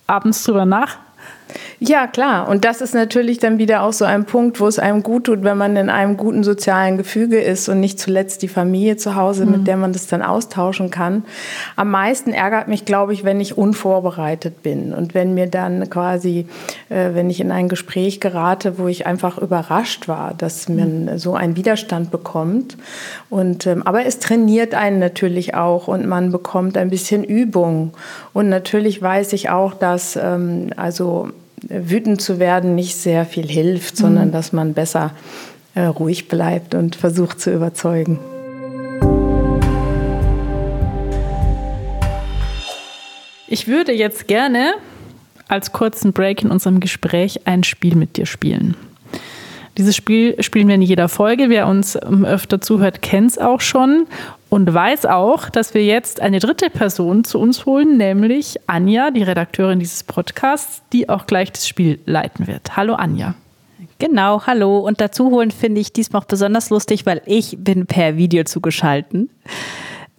abends 0.07 0.45
drüber 0.45 0.67
nach? 0.67 0.99
Ja, 1.83 2.07
klar. 2.07 2.49
Und 2.49 2.67
das 2.67 2.83
ist 2.83 2.95
natürlich 2.95 3.39
dann 3.39 3.59
wieder 3.59 3.83
auch 3.83 3.95
so 3.95 4.05
ein 4.05 4.27
Punkt, 4.27 4.61
wo 4.61 4.67
es 4.67 4.79
einem 4.79 5.03
gut 5.03 5.25
tut, 5.25 5.43
wenn 5.43 5.57
man 5.57 5.77
in 5.77 5.89
einem 5.89 6.19
guten 6.19 6.45
sozialen 6.45 6.99
Gefüge 6.99 7.41
ist 7.41 7.71
und 7.71 7.81
nicht 7.81 7.99
zuletzt 7.99 8.43
die 8.43 8.49
Familie 8.49 8.99
zu 8.99 9.17
Hause, 9.17 9.47
mhm. 9.47 9.53
mit 9.53 9.67
der 9.67 9.79
man 9.79 9.95
das 9.95 10.07
dann 10.07 10.21
austauschen 10.21 10.91
kann. 10.91 11.25
Am 11.77 11.91
meisten 11.91 12.33
ärgert 12.33 12.69
mich, 12.69 12.85
glaube 12.85 13.15
ich, 13.15 13.25
wenn 13.25 13.41
ich 13.41 13.57
unvorbereitet 13.57 14.63
bin 14.63 14.93
und 14.93 15.15
wenn 15.15 15.33
mir 15.33 15.47
dann 15.47 15.89
quasi, 15.89 16.47
äh, 16.91 17.15
wenn 17.15 17.31
ich 17.31 17.41
in 17.41 17.51
ein 17.51 17.69
Gespräch 17.69 18.21
gerate, 18.21 18.79
wo 18.79 18.87
ich 18.87 19.07
einfach 19.07 19.39
überrascht 19.39 20.07
war, 20.07 20.35
dass 20.37 20.69
man 20.69 21.07
mhm. 21.07 21.19
so 21.19 21.35
einen 21.35 21.57
Widerstand 21.57 22.11
bekommt. 22.11 22.77
Und, 23.31 23.67
ähm, 23.67 23.83
aber 23.87 24.05
es 24.05 24.19
trainiert 24.19 24.75
einen 24.75 24.99
natürlich 24.99 25.55
auch 25.55 25.89
und 25.89 26.07
man 26.07 26.31
bekommt 26.31 26.77
ein 26.77 26.91
bisschen 26.91 27.25
Übung. 27.25 27.93
Und 28.35 28.51
natürlich 28.51 29.01
weiß 29.01 29.33
ich 29.33 29.49
auch, 29.49 29.73
dass 29.73 30.17
ähm, 30.17 30.71
also 30.77 31.31
wütend 31.69 32.21
zu 32.21 32.39
werden 32.39 32.75
nicht 32.75 32.97
sehr 32.97 33.25
viel 33.25 33.47
hilft, 33.49 33.97
sondern 33.97 34.29
mhm. 34.29 34.33
dass 34.33 34.53
man 34.53 34.75
besser 34.75 35.13
äh, 35.75 35.83
ruhig 35.83 36.29
bleibt 36.29 36.75
und 36.75 36.97
versucht 36.97 37.41
zu 37.41 37.53
überzeugen. 37.53 38.19
Ich 43.47 43.67
würde 43.67 43.93
jetzt 43.93 44.29
gerne 44.29 44.75
als 45.49 45.73
kurzen 45.73 46.13
Break 46.13 46.43
in 46.43 46.51
unserem 46.51 46.79
Gespräch 46.79 47.47
ein 47.47 47.65
Spiel 47.65 47.97
mit 47.97 48.17
dir 48.17 48.27
spielen. 48.27 48.77
Dieses 49.81 49.97
Spiel 49.97 50.37
spielen 50.43 50.69
wir 50.69 50.75
in 50.75 50.83
jeder 50.83 51.09
Folge. 51.09 51.49
Wer 51.49 51.67
uns 51.67 51.95
ähm, 51.97 52.27
öfter 52.27 52.61
zuhört, 52.61 53.01
kennt 53.01 53.31
es 53.31 53.39
auch 53.39 53.63
schon 53.63 54.07
und 54.51 54.75
weiß 54.75 55.07
auch, 55.07 55.49
dass 55.49 55.73
wir 55.73 55.83
jetzt 55.83 56.21
eine 56.21 56.39
dritte 56.39 56.69
Person 56.69 57.25
zu 57.25 57.39
uns 57.39 57.65
holen, 57.65 57.97
nämlich 57.97 58.57
Anja, 58.67 59.11
die 59.11 59.23
Redakteurin 59.23 59.79
dieses 59.79 60.05
Podcasts, 60.05 60.83
die 60.93 61.09
auch 61.09 61.27
gleich 61.27 61.53
das 61.53 61.67
Spiel 61.67 61.99
leiten 62.05 62.47
wird. 62.47 62.77
Hallo 62.77 62.93
Anja. 62.93 63.37
Genau, 63.99 64.43
hallo. 64.47 64.81
Und 64.81 65.01
dazu 65.01 65.31
holen 65.31 65.51
finde 65.51 65.81
ich 65.81 65.95
diesmal 65.95 66.21
auch 66.21 66.27
besonders 66.27 66.69
lustig, 66.69 67.07
weil 67.07 67.23
ich 67.25 67.57
bin 67.59 67.87
per 67.87 68.19
Video 68.19 68.45
zugeschalten. 68.45 69.31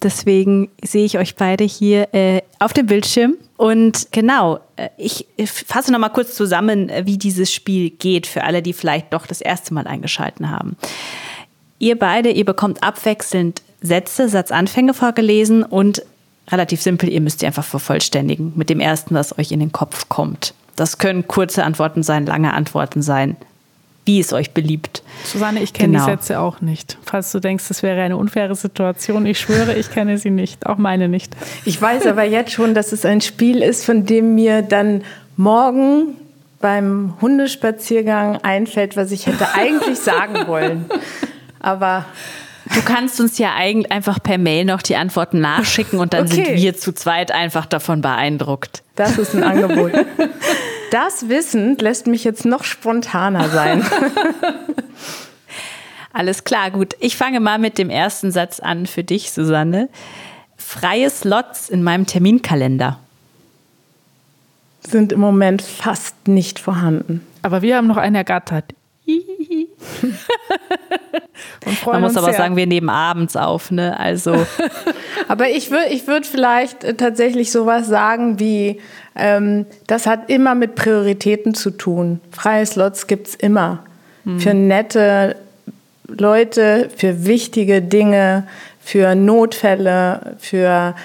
Deswegen 0.01 0.72
sehe 0.84 1.06
ich 1.06 1.20
euch 1.20 1.36
beide 1.36 1.65
hier 1.65 2.12
äh, 2.15 2.41
auf 2.58 2.74
dem 2.74 2.88
Bildschirm. 2.88 3.36
Und 3.62 4.08
genau, 4.12 4.60
äh, 4.75 4.89
ich 4.98 5.27
fasse 5.46 5.91
noch 5.91 6.00
mal 6.00 6.10
kurz 6.10 6.34
zusammen, 6.34 6.89
äh, 6.89 7.06
wie 7.06 7.20
dieses 7.20 7.53
Spiel 7.53 7.91
geht 7.91 8.25
für 8.25 8.44
alle, 8.44 8.63
die 8.63 8.74
vielleicht 8.74 9.13
doch 9.13 9.27
das 9.27 9.39
erste 9.39 9.75
Mal 9.75 9.86
eingeschalten 9.86 10.50
haben. 10.50 10.77
Ihr 11.77 12.00
beide, 12.00 12.32
ihr 12.32 12.44
bekommt 12.44 12.82
abwechselnd 12.82 13.62
Sätze, 13.80 14.30
Satzanfänge 14.30 14.96
vorgelesen 14.96 15.62
und 15.62 16.01
relativ 16.50 16.82
simpel, 16.82 17.10
ihr 17.10 17.22
müsst 17.22 17.41
sie 17.41 17.46
einfach 17.46 17.63
vervollständigen 17.63 18.51
mit 18.56 18.72
dem 18.72 18.80
ersten, 18.80 19.13
was 19.13 19.38
euch 19.38 19.51
in 19.51 19.60
den 19.60 19.72
Kopf 19.72 20.10
kommt. 20.10 20.56
Das 20.75 20.98
können 20.98 21.27
kurze 21.27 21.63
Antworten 21.63 22.01
sein, 22.01 22.25
lange 22.25 22.56
Antworten 22.56 23.03
sein, 23.03 23.38
wie 24.05 24.20
es 24.20 24.34
euch 24.34 24.51
beliebt. 24.51 25.03
Susanne, 25.24 25.62
ich 25.62 25.74
kenne 25.74 25.93
genau. 25.93 26.05
die 26.05 26.12
Sätze 26.12 26.39
auch 26.39 26.62
nicht. 26.62 26.98
Falls 27.03 27.31
du 27.31 27.39
denkst, 27.39 27.67
das 27.67 27.84
wäre 27.84 28.01
eine 28.01 28.17
unfaire 28.17 28.55
Situation, 28.55 29.25
ich 29.25 29.39
schwöre, 29.39 29.75
ich 29.75 29.91
kenne 29.91 30.17
sie 30.17 30.31
nicht, 30.31 30.65
auch 30.65 30.77
meine 30.77 31.08
nicht. 31.08 31.36
Ich 31.65 31.79
weiß 31.81 32.08
aber 32.08 32.24
jetzt 32.24 32.51
schon, 32.51 32.74
dass 32.74 32.91
es 32.91 33.05
ein 33.05 33.22
Spiel 33.22 33.62
ist, 33.62 33.86
von 33.86 34.05
dem 34.05 34.36
mir 34.36 34.63
dann 34.63 35.03
morgen 35.38 36.15
beim 36.60 37.13
Hundespaziergang 37.22 38.38
einfällt, 38.38 38.96
was 38.96 39.12
ich 39.12 39.27
hätte 39.27 39.53
eigentlich 39.53 40.00
sagen 40.00 40.48
wollen. 40.48 40.86
Aber 41.60 42.05
Du 42.74 42.81
kannst 42.84 43.20
uns 43.20 43.38
ja 43.38 43.53
eigentlich 43.55 43.91
einfach 43.91 44.22
per 44.22 44.38
Mail 44.38 44.65
noch 44.65 44.81
die 44.81 44.96
Antworten 44.96 45.41
nachschicken 45.41 46.00
und 46.00 46.13
dann 46.13 46.27
okay. 46.27 46.46
sind 46.46 46.55
wir 46.55 46.77
zu 46.77 46.93
zweit 46.93 47.31
einfach 47.31 47.65
davon 47.65 48.01
beeindruckt. 48.01 48.84
Das 48.96 49.17
ist 49.17 49.36
ein 49.36 49.43
Angebot. 49.43 49.91
Das 50.91 51.29
Wissen 51.29 51.77
lässt 51.77 52.05
mich 52.05 52.25
jetzt 52.25 52.45
noch 52.45 52.65
spontaner 52.65 53.50
sein. 53.50 53.81
Alles 56.13 56.43
klar, 56.43 56.69
gut. 56.69 56.95
Ich 57.00 57.15
fange 57.15 57.39
mal 57.39 57.60
mit 57.60 57.77
dem 57.77 57.89
ersten 57.89 58.31
Satz 58.31 58.60
an 58.60 58.86
für 58.86 59.03
dich, 59.03 59.31
Susanne. 59.31 59.88
Freie 60.57 61.10
Slots 61.10 61.69
in 61.69 61.81
meinem 61.81 62.05
Terminkalender 62.05 63.00
sind 64.81 65.13
im 65.13 65.21
Moment 65.21 65.62
fast 65.62 66.27
nicht 66.27 66.60
vorhanden. 66.60 67.25
Aber 67.41 67.62
wir 67.62 67.77
haben 67.77 67.88
noch 67.88 67.98
einen 67.98 68.15
ergattert. 68.15 68.65
Man 71.86 72.01
muss 72.01 72.17
aber 72.17 72.27
sehr. 72.27 72.38
sagen, 72.38 72.57
wir 72.57 72.67
nehmen 72.67 72.89
abends 72.89 73.38
auf, 73.38 73.71
ne? 73.71 73.98
Also. 74.00 74.33
aber 75.28 75.50
ich 75.50 75.72
würde 75.72 75.88
ich 75.92 76.08
würd 76.08 76.25
vielleicht 76.25 76.84
äh, 76.84 76.94
tatsächlich 76.94 77.51
sowas 77.51 77.88
sagen 77.88 78.40
wie, 78.40 78.80
ähm, 79.16 79.66
das 79.88 80.08
hat 80.08 80.30
immer 80.30 80.56
mit 80.56 80.75
Prioritäten 80.75 81.54
zu 81.54 81.72
tun. 81.72 82.20
Freie 82.32 82.66
Slots 82.66 83.08
gibt 83.08 83.28
es 83.28 83.36
immer. 83.36 83.84
Hm. 84.24 84.40
Für 84.40 84.54
nette 84.54 85.36
Leute, 86.08 86.90
für 86.96 87.25
wichtige 87.25 87.82
Dinge, 87.82 88.48
für 88.82 89.16
Notfälle, 89.16 90.36
für 90.40 90.96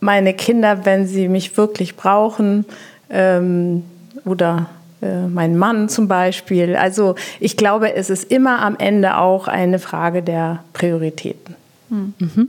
meine 0.00 0.34
Kinder, 0.34 0.84
wenn 0.84 1.06
sie 1.06 1.28
mich 1.28 1.56
wirklich 1.56 1.96
brauchen. 1.96 2.64
Ähm, 3.10 3.84
oder 4.24 4.66
äh, 5.02 5.26
mein 5.26 5.56
Mann 5.56 5.88
zum 5.88 6.08
Beispiel. 6.08 6.76
Also 6.76 7.14
ich 7.40 7.56
glaube, 7.56 7.94
es 7.94 8.10
ist 8.10 8.30
immer 8.30 8.60
am 8.60 8.76
Ende 8.78 9.18
auch 9.18 9.48
eine 9.48 9.78
Frage 9.78 10.22
der 10.22 10.64
Prioritäten. 10.72 11.54
Mhm. 11.88 12.48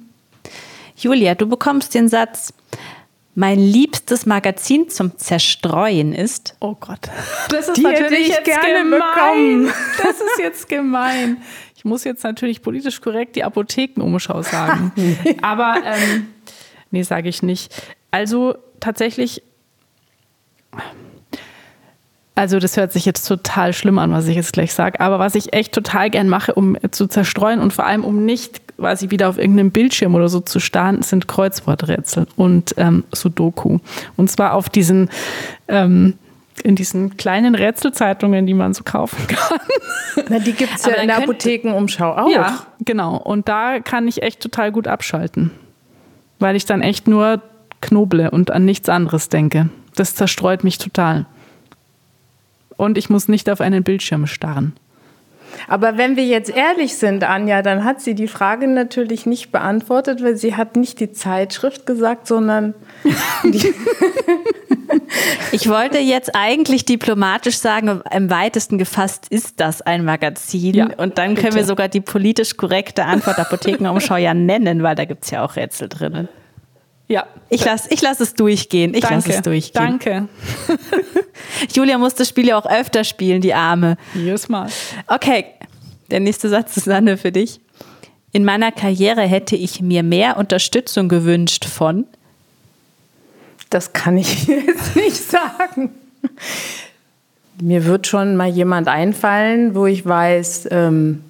Julia, 0.98 1.36
du 1.36 1.48
bekommst 1.48 1.94
den 1.94 2.10
Satz, 2.10 2.54
mein 3.36 3.60
liebstes 3.60 4.26
Magazin 4.26 4.90
zum 4.90 5.16
Zerstreuen 5.16 6.12
ist. 6.12 6.56
Oh 6.60 6.76
Gott. 6.80 7.02
Das 7.50 7.68
ist 7.68 7.78
Die 7.78 7.84
natürlich 7.84 8.30
jetzt 8.30 8.44
gerne 8.46 8.84
gemein. 8.84 9.00
Bekommen. 9.00 9.74
Das 10.02 10.16
ist 10.16 10.40
jetzt 10.40 10.68
gemein. 10.68 11.38
Ich 11.76 11.86
muss 11.86 12.04
jetzt 12.04 12.24
natürlich 12.24 12.64
politisch 12.64 13.00
korrekt 13.00 13.36
die 13.36 13.44
Apothekenumschau 13.44 14.42
sagen. 14.42 14.92
Aber 15.44 15.76
ähm, 15.86 16.30
nee, 16.90 17.04
sage 17.04 17.30
ich 17.30 17.44
nicht. 17.44 17.72
Also 18.10 18.56
tatsächlich 18.80 19.44
Also 22.34 22.58
das 22.58 22.76
hört 22.76 22.92
sich 22.92 23.06
jetzt 23.06 23.28
total 23.28 23.74
schlimm 23.74 24.00
an, 24.00 24.12
was 24.12 24.28
ich 24.28 24.36
jetzt 24.36 24.54
gleich 24.54 24.74
sage. 24.74 25.00
Aber 25.00 25.20
was 25.20 25.36
ich 25.36 25.54
echt 25.54 25.74
total 25.74 26.10
gern 26.10 26.28
mache, 26.28 26.56
um 26.56 26.76
zu 26.90 27.06
zerstreuen 27.06 27.60
und 27.60 27.72
vor 27.72 27.86
allem 27.86 28.04
um 28.04 28.26
nicht 28.26 28.67
quasi 28.78 29.10
wieder 29.10 29.30
auf 29.30 29.38
irgendeinem 29.38 29.72
Bildschirm 29.72 30.16
oder 30.16 30.30
so 30.30 30.40
zu 30.40 30.60
starren, 30.60 31.02
sind 31.02 31.28
Kreuzworträtsel 31.28 32.28
und 32.36 32.76
ähm, 32.78 33.04
Sudoku. 33.14 33.80
Und 34.16 34.30
zwar 34.30 34.54
auf 34.54 34.70
diesen 34.70 35.10
ähm, 35.68 36.14
in 36.64 36.76
diesen 36.76 37.18
kleinen 37.18 37.56
Rätselzeitungen, 37.56 38.48
die 38.48 38.54
man 38.54 38.74
so 38.74 38.84
kaufen 38.84 39.28
kann. 39.28 39.60
Na, 40.30 40.40
die 40.40 40.54
gibt 40.54 40.76
es 40.76 40.86
ja 40.86 40.94
in 40.94 41.08
der 41.08 41.18
Apothekenumschau 41.18 42.14
auch. 42.14 42.30
Ja, 42.30 42.66
genau. 42.84 43.18
Und 43.18 43.48
da 43.48 43.80
kann 43.80 44.08
ich 44.08 44.24
echt 44.24 44.42
total 44.42 44.72
gut 44.72 44.88
abschalten. 44.88 45.52
Weil 46.40 46.56
ich 46.56 46.66
dann 46.66 46.82
echt 46.82 47.08
nur 47.08 47.42
knoble 47.82 48.32
und 48.32 48.52
an 48.52 48.66
nichts 48.66 48.90
anderes 48.90 49.30
denke. 49.30 49.70
Das 49.96 50.16
zerstreut 50.16 50.64
mich 50.64 50.78
total. 50.78 51.26
Und 52.76 52.98
ich 52.98 53.10
muss 53.10 53.28
nicht 53.28 53.50
auf 53.50 53.62
einen 53.62 53.84
Bildschirm 53.84 54.28
starren. 54.28 54.74
Aber 55.68 55.98
wenn 55.98 56.16
wir 56.16 56.26
jetzt 56.26 56.56
ehrlich 56.56 56.96
sind, 56.96 57.24
Anja, 57.24 57.62
dann 57.62 57.84
hat 57.84 58.02
sie 58.02 58.16
die 58.16 58.28
Frage 58.28 58.68
natürlich 58.68 59.26
nicht 59.26 59.52
beantwortet, 59.52 60.24
weil 60.24 60.38
sie 60.38 60.56
hat 60.56 60.76
nicht 60.76 61.00
die 61.00 61.12
Zeitschrift 61.12 61.86
gesagt, 61.86 62.28
sondern 62.28 62.74
Ich 65.52 65.70
wollte 65.70 65.98
jetzt 66.00 66.36
eigentlich 66.36 66.86
diplomatisch 66.86 67.58
sagen, 67.58 68.02
im 68.12 68.30
weitesten 68.30 68.78
gefasst 68.78 69.28
ist 69.30 69.60
das 69.60 69.82
ein 69.82 70.06
Magazin. 70.06 70.74
Ja, 70.74 70.90
und 70.98 71.18
dann 71.18 71.36
können 71.36 71.48
bitte. 71.48 71.56
wir 71.58 71.66
sogar 71.66 71.88
die 71.88 72.02
politisch 72.02 72.58
korrekte 72.58 73.06
Antwort 73.06 73.40
Apothekenumschau 73.40 74.18
ja 74.18 74.34
nennen, 74.34 74.84
weil 74.84 74.96
da 74.96 75.06
gibt 75.06 75.24
es 75.26 75.32
ja 75.32 75.44
auch 75.44 75.56
Rätsel 75.56 75.90
drinnen. 75.90 76.28
Ja. 77.08 77.26
Ich 77.50 77.64
lasse 77.64 77.88
ich 77.92 78.02
lass 78.02 78.20
es 78.20 78.34
durchgehen. 78.34 78.94
Ich 78.94 79.10
lasse 79.10 79.32
es 79.32 79.42
durchgehen. 79.42 80.00
Danke. 80.00 80.28
Julia 81.74 81.98
muss 81.98 82.16
das 82.16 82.28
Spiel 82.28 82.48
ja 82.48 82.58
auch 82.58 82.66
öfter 82.66 83.04
spielen, 83.04 83.42
die 83.42 83.54
Arme. 83.54 83.98
Jedes 84.14 84.50
Mal. 84.50 84.70
Okay, 85.08 85.46
der 86.12 86.20
nächste 86.20 86.50
Satz, 86.50 86.76
Susanne, 86.76 87.18
für 87.18 87.32
dich. 87.32 87.62
In 88.34 88.44
meiner 88.44 88.72
Karriere 88.72 89.22
hätte 89.22 89.56
ich 89.56 89.82
mir 89.82 90.04
mehr 90.04 90.38
Unterstützung 90.38 91.08
gewünscht 91.08 91.66
von. 91.66 92.06
Das 93.70 93.94
kann 93.94 94.18
ich 94.18 94.48
jetzt 94.48 94.96
nicht 94.96 95.16
sagen. 95.16 95.92
Mir 97.62 97.86
wird 97.86 98.06
schon 98.06 98.36
mal 98.36 98.50
jemand 98.50 98.88
einfallen, 98.88 99.76
wo 99.76 99.86
ich 99.86 100.06
weiß, 100.06 100.68
ähm, 100.72 101.24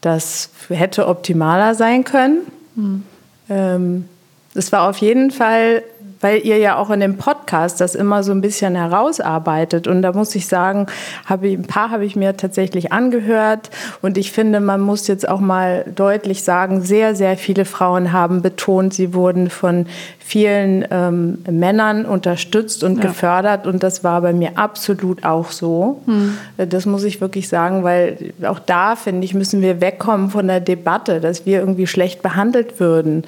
das 0.00 0.50
hätte 0.68 1.06
optimaler 1.06 1.74
sein 1.74 2.04
können. 2.04 2.38
Hm. 2.74 3.02
Ähm, 3.48 4.08
es 4.54 4.72
war 4.72 4.88
auf 4.88 4.98
jeden 4.98 5.30
Fall, 5.30 5.82
weil 6.22 6.40
ihr 6.46 6.56
ja 6.56 6.76
auch 6.76 6.88
in 6.88 7.00
dem 7.00 7.18
Podcast 7.18 7.80
das 7.82 7.94
immer 7.94 8.22
so 8.22 8.32
ein 8.32 8.40
bisschen 8.40 8.74
herausarbeitet. 8.74 9.86
Und 9.86 10.00
da 10.00 10.12
muss 10.12 10.34
ich 10.34 10.46
sagen, 10.46 10.86
habe 11.26 11.48
ich, 11.48 11.58
ein 11.58 11.66
paar 11.66 11.90
habe 11.90 12.06
ich 12.06 12.16
mir 12.16 12.36
tatsächlich 12.36 12.92
angehört. 12.92 13.70
Und 14.00 14.16
ich 14.16 14.32
finde, 14.32 14.60
man 14.60 14.80
muss 14.80 15.06
jetzt 15.08 15.28
auch 15.28 15.40
mal 15.40 15.84
deutlich 15.94 16.44
sagen, 16.44 16.80
sehr, 16.80 17.14
sehr 17.14 17.36
viele 17.36 17.66
Frauen 17.66 18.12
haben 18.12 18.40
betont, 18.40 18.94
sie 18.94 19.12
wurden 19.12 19.50
von 19.50 19.86
vielen 20.32 20.86
ähm, 20.90 21.38
Männern 21.50 22.06
unterstützt 22.06 22.84
und 22.84 22.96
ja. 22.96 23.02
gefördert 23.02 23.66
und 23.66 23.82
das 23.82 24.02
war 24.02 24.22
bei 24.22 24.32
mir 24.32 24.52
absolut 24.56 25.24
auch 25.24 25.50
so. 25.50 26.00
Hm. 26.06 26.38
Das 26.56 26.86
muss 26.86 27.04
ich 27.04 27.20
wirklich 27.20 27.48
sagen, 27.48 27.82
weil 27.82 28.32
auch 28.44 28.58
da 28.58 28.96
finde 28.96 29.24
ich 29.24 29.34
müssen 29.34 29.60
wir 29.60 29.82
wegkommen 29.82 30.30
von 30.30 30.46
der 30.46 30.60
Debatte, 30.60 31.20
dass 31.20 31.44
wir 31.44 31.58
irgendwie 31.58 31.86
schlecht 31.86 32.22
behandelt 32.22 32.80
würden. 32.80 33.24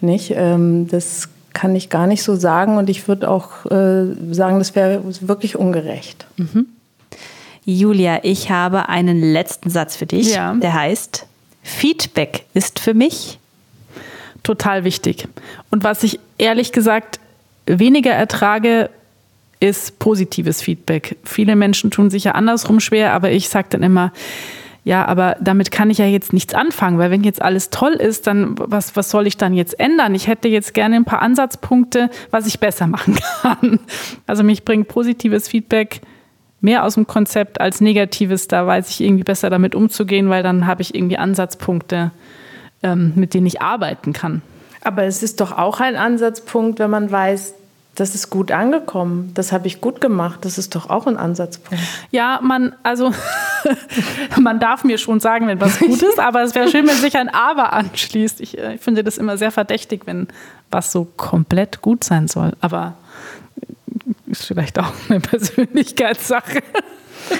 Nicht? 0.00 0.32
Ähm, 0.34 0.88
das 0.88 1.28
kann 1.52 1.74
ich 1.74 1.90
gar 1.90 2.06
nicht 2.06 2.22
so 2.22 2.36
sagen 2.36 2.76
und 2.76 2.88
ich 2.90 3.08
würde 3.08 3.30
auch 3.30 3.66
äh, 3.66 4.14
sagen, 4.32 4.58
das 4.58 4.74
wäre 4.74 5.02
wirklich 5.20 5.56
ungerecht. 5.56 6.26
Mhm. 6.36 6.66
Julia, 7.64 8.20
ich 8.22 8.50
habe 8.50 8.88
einen 8.88 9.20
letzten 9.20 9.68
Satz 9.68 9.96
für 9.96 10.06
dich, 10.06 10.34
ja. 10.34 10.54
der 10.54 10.74
heißt: 10.74 11.26
Feedback 11.62 12.44
ist 12.54 12.78
für 12.78 12.94
mich 12.94 13.38
total 14.42 14.84
wichtig. 14.84 15.28
Und 15.70 15.84
was 15.84 16.02
ich 16.02 16.18
ehrlich 16.38 16.72
gesagt 16.72 17.20
weniger 17.66 18.12
ertrage, 18.12 18.88
ist 19.60 19.98
positives 19.98 20.62
Feedback. 20.62 21.16
Viele 21.24 21.56
Menschen 21.56 21.90
tun 21.90 22.10
sich 22.10 22.24
ja 22.24 22.32
andersrum 22.32 22.80
schwer, 22.80 23.12
aber 23.12 23.30
ich 23.30 23.48
sage 23.48 23.68
dann 23.70 23.82
immer, 23.82 24.12
ja, 24.88 25.04
aber 25.04 25.36
damit 25.38 25.70
kann 25.70 25.90
ich 25.90 25.98
ja 25.98 26.06
jetzt 26.06 26.32
nichts 26.32 26.54
anfangen, 26.54 26.96
weil 26.96 27.10
wenn 27.10 27.22
jetzt 27.22 27.42
alles 27.42 27.68
toll 27.68 27.92
ist, 27.92 28.26
dann 28.26 28.54
was, 28.58 28.96
was 28.96 29.10
soll 29.10 29.26
ich 29.26 29.36
dann 29.36 29.52
jetzt 29.52 29.78
ändern? 29.78 30.14
Ich 30.14 30.28
hätte 30.28 30.48
jetzt 30.48 30.72
gerne 30.72 30.96
ein 30.96 31.04
paar 31.04 31.20
Ansatzpunkte, 31.20 32.08
was 32.30 32.46
ich 32.46 32.58
besser 32.58 32.86
machen 32.86 33.18
kann. 33.42 33.80
Also 34.26 34.42
mich 34.42 34.64
bringt 34.64 34.88
positives 34.88 35.46
Feedback 35.46 36.00
mehr 36.62 36.84
aus 36.84 36.94
dem 36.94 37.06
Konzept 37.06 37.60
als 37.60 37.82
negatives. 37.82 38.48
Da 38.48 38.66
weiß 38.66 38.88
ich 38.88 39.02
irgendwie 39.02 39.24
besser 39.24 39.50
damit 39.50 39.74
umzugehen, 39.74 40.30
weil 40.30 40.42
dann 40.42 40.66
habe 40.66 40.80
ich 40.80 40.94
irgendwie 40.94 41.18
Ansatzpunkte, 41.18 42.10
ähm, 42.82 43.12
mit 43.14 43.34
denen 43.34 43.46
ich 43.46 43.60
arbeiten 43.60 44.14
kann. 44.14 44.40
Aber 44.84 45.02
es 45.02 45.22
ist 45.22 45.42
doch 45.42 45.52
auch 45.52 45.80
ein 45.80 45.96
Ansatzpunkt, 45.96 46.78
wenn 46.78 46.88
man 46.88 47.10
weiß, 47.10 47.52
das 48.00 48.14
ist 48.14 48.30
gut 48.30 48.52
angekommen, 48.52 49.32
das 49.34 49.52
habe 49.52 49.66
ich 49.66 49.80
gut 49.80 50.00
gemacht, 50.00 50.44
das 50.44 50.56
ist 50.56 50.74
doch 50.74 50.88
auch 50.88 51.06
ein 51.06 51.16
Ansatzpunkt. 51.16 51.82
Ja, 52.10 52.40
man, 52.42 52.74
also 52.82 53.12
man 54.40 54.60
darf 54.60 54.84
mir 54.84 54.98
schon 54.98 55.20
sagen, 55.20 55.48
wenn 55.48 55.60
was 55.60 55.78
gut 55.78 56.00
ist, 56.02 56.18
aber 56.18 56.42
es 56.42 56.54
wäre 56.54 56.68
schön, 56.68 56.86
wenn 56.86 56.96
sich 56.96 57.16
ein 57.16 57.28
Aber 57.28 57.72
anschließt. 57.72 58.40
Ich, 58.40 58.58
äh, 58.58 58.74
ich 58.74 58.80
finde 58.80 59.02
das 59.02 59.18
immer 59.18 59.36
sehr 59.36 59.50
verdächtig, 59.50 60.02
wenn 60.06 60.28
was 60.70 60.92
so 60.92 61.06
komplett 61.16 61.82
gut 61.82 62.04
sein 62.04 62.28
soll. 62.28 62.52
Aber 62.60 62.94
ist 64.26 64.46
vielleicht 64.46 64.78
auch 64.78 64.92
eine 65.08 65.20
Persönlichkeitssache. 65.20 66.62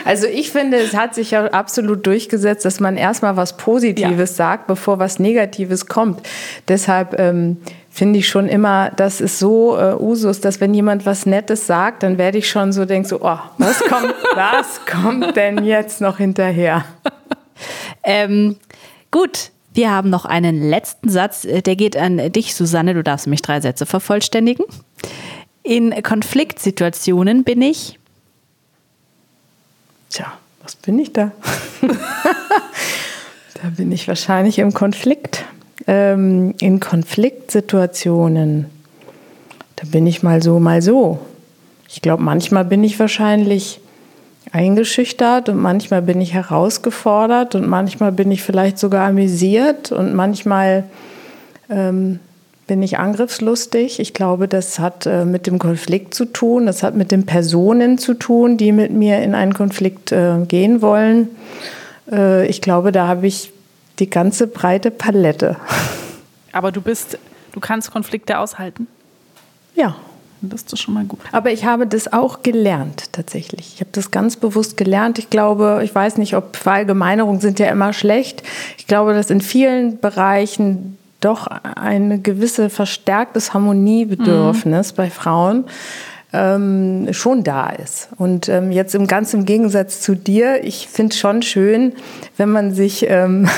Also 0.05 0.27
ich 0.27 0.51
finde, 0.51 0.79
es 0.79 0.94
hat 0.94 1.14
sich 1.14 1.31
ja 1.31 1.47
absolut 1.47 2.07
durchgesetzt, 2.07 2.64
dass 2.64 2.81
man 2.81 2.97
erstmal 2.97 3.37
was 3.37 3.57
Positives 3.57 4.31
ja. 4.31 4.37
sagt, 4.37 4.66
bevor 4.66 4.99
was 4.99 5.18
Negatives 5.18 5.87
kommt. 5.87 6.21
Deshalb 6.66 7.18
ähm, 7.18 7.59
finde 7.98 8.20
ich 8.20 8.28
schon 8.28 8.48
immer, 8.48 8.90
das 8.90 9.20
ist 9.20 9.38
so 9.38 9.76
äh, 9.76 9.94
Usus, 9.94 10.40
dass 10.40 10.61
wenn 10.61 10.72
jemand 10.72 11.04
was 11.04 11.26
Nettes 11.26 11.66
sagt, 11.66 12.02
dann 12.02 12.16
werde 12.16 12.38
ich 12.38 12.48
schon 12.48 12.72
so 12.72 12.84
denken, 12.84 13.08
so, 13.08 13.20
oh, 13.22 13.38
was 13.58 13.80
kommt, 13.80 14.14
was 14.34 14.80
kommt 14.87 15.37
denn 15.37 15.64
jetzt 15.64 16.00
noch 16.00 16.18
hinterher? 16.18 16.84
ähm, 18.04 18.56
gut, 19.11 19.50
wir 19.74 19.90
haben 19.90 20.11
noch 20.11 20.24
einen 20.24 20.70
letzten 20.70 21.08
Satz, 21.08 21.44
äh, 21.44 21.61
der 21.61 21.76
geht 21.76 21.96
an 21.96 22.32
dich, 22.32 22.54
Susanne. 22.54 22.94
Du 22.94 23.02
darfst 23.02 23.26
mich 23.26 23.42
drei 23.42 23.61
Sätze 23.61 23.84
vervollständigen. 23.84 24.64
In 25.62 26.02
Konfliktsituationen 26.02 27.44
bin 27.44 27.61
ich 27.61 27.98
Tja, 30.11 30.32
was 30.62 30.76
bin 30.76 30.98
ich 30.98 31.12
da? 31.12 31.32
da 31.82 33.68
bin 33.76 33.92
ich 33.92 34.08
wahrscheinlich 34.08 34.58
im 34.58 34.72
Konflikt. 34.72 35.44
Ähm, 35.88 36.55
in 36.61 36.81
Konfliktsituationen, 36.81 38.66
da 39.77 39.85
bin 39.90 40.07
ich 40.07 40.22
mal 40.22 40.42
so, 40.42 40.61
mal 40.61 40.83
so. 40.83 41.18
Ich 41.88 42.03
glaube, 42.03 42.22
manchmal 42.22 42.66
bin 42.66 42.85
ich 42.85 43.01
wahrscheinlich 43.01 43.81
eingeschüchtert 44.53 45.48
und 45.48 45.57
manchmal 45.57 46.03
bin 46.03 46.20
ich 46.20 46.35
herausgefordert 46.35 47.55
und 47.55 47.66
manchmal 47.66 48.12
bin 48.12 48.31
ich 48.31 48.42
vielleicht 48.42 48.79
sogar 48.79 49.09
amüsiert 49.09 49.90
und 49.90 50.14
manchmal 50.14 50.85
ähm, 51.70 52.20
bin 52.66 52.83
ich 52.83 52.98
angriffslustig. 52.98 53.98
Ich 53.98 54.12
glaube, 54.12 54.46
das 54.46 54.79
hat 54.79 55.07
äh, 55.07 55.24
mit 55.24 55.46
dem 55.46 55.59
Konflikt 55.59 56.12
zu 56.12 56.27
tun, 56.27 56.66
das 56.66 56.83
hat 56.83 56.94
mit 56.94 57.11
den 57.11 57.24
Personen 57.24 57.96
zu 57.96 58.12
tun, 58.12 58.59
die 58.59 58.72
mit 58.72 58.92
mir 58.92 59.22
in 59.22 59.35
einen 59.35 59.55
Konflikt 59.55 60.12
äh, 60.12 60.37
gehen 60.46 60.83
wollen. 60.83 61.29
Äh, 62.12 62.46
ich 62.46 62.61
glaube, 62.61 62.92
da 62.92 63.09
habe 63.09 63.27
ich 63.27 63.53
die 63.98 64.11
ganze 64.11 64.46
breite 64.46 64.90
Palette. 64.90 65.56
Aber 66.52 66.72
du 66.72 66.80
bist, 66.80 67.18
du 67.52 67.61
kannst 67.61 67.90
Konflikte 67.90 68.38
aushalten? 68.38 68.87
Ja. 69.74 69.96
Das 70.40 70.62
ist 70.62 70.78
schon 70.78 70.94
mal 70.94 71.04
gut. 71.04 71.18
Aber 71.32 71.50
ich 71.50 71.64
habe 71.64 71.88
das 71.88 72.12
auch 72.12 72.44
gelernt, 72.44 73.12
tatsächlich. 73.12 73.74
Ich 73.74 73.80
habe 73.80 73.90
das 73.90 74.12
ganz 74.12 74.37
bewusst 74.37 74.76
gelernt. 74.76 75.18
Ich 75.18 75.30
glaube, 75.30 75.80
ich 75.82 75.92
weiß 75.92 76.16
nicht, 76.16 76.37
ob 76.37 76.54
Verallgemeinerungen 76.54 77.40
sind 77.40 77.58
ja 77.58 77.66
immer 77.66 77.92
schlecht. 77.92 78.44
Ich 78.76 78.87
glaube, 78.87 79.14
dass 79.14 79.30
in 79.30 79.40
vielen 79.40 79.98
Bereichen 79.98 80.96
doch 81.20 81.48
ein 81.48 82.22
gewisse 82.22 82.70
verstärktes 82.70 83.52
Harmoniebedürfnis 83.52 84.92
mhm. 84.92 84.96
bei 84.96 85.11
Frauen 85.11 85.64
ähm, 86.33 87.09
schon 87.12 87.43
da 87.43 87.71
ist. 87.71 88.11
Und 88.19 88.49
ähm, 88.49 88.71
jetzt 88.71 88.95
im 88.95 89.07
ganz 89.07 89.33
im 89.33 89.47
Gegensatz 89.47 90.01
zu 90.01 90.14
dir, 90.14 90.62
ich 90.62 90.88
finde 90.88 91.17
schon 91.17 91.43
schön, 91.43 91.95
wenn 92.37 92.51
man 92.51 92.75
sich 92.75 93.07
ähm, 93.09 93.49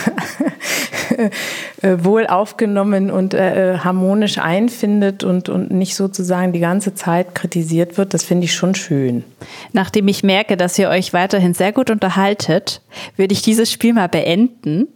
äh, 1.82 1.96
wohl 2.02 2.26
aufgenommen 2.28 3.10
und 3.10 3.34
äh, 3.34 3.78
harmonisch 3.78 4.38
einfindet 4.38 5.24
und, 5.24 5.48
und 5.48 5.72
nicht 5.72 5.96
sozusagen 5.96 6.52
die 6.52 6.60
ganze 6.60 6.94
Zeit 6.94 7.34
kritisiert 7.34 7.98
wird. 7.98 8.14
Das 8.14 8.22
finde 8.22 8.44
ich 8.44 8.54
schon 8.54 8.76
schön. 8.76 9.24
Nachdem 9.72 10.06
ich 10.06 10.22
merke, 10.22 10.56
dass 10.56 10.78
ihr 10.78 10.90
euch 10.90 11.12
weiterhin 11.12 11.54
sehr 11.54 11.72
gut 11.72 11.90
unterhaltet, 11.90 12.82
würde 13.16 13.32
ich 13.32 13.42
dieses 13.42 13.72
Spiel 13.72 13.94
mal 13.94 14.08
beenden 14.08 14.86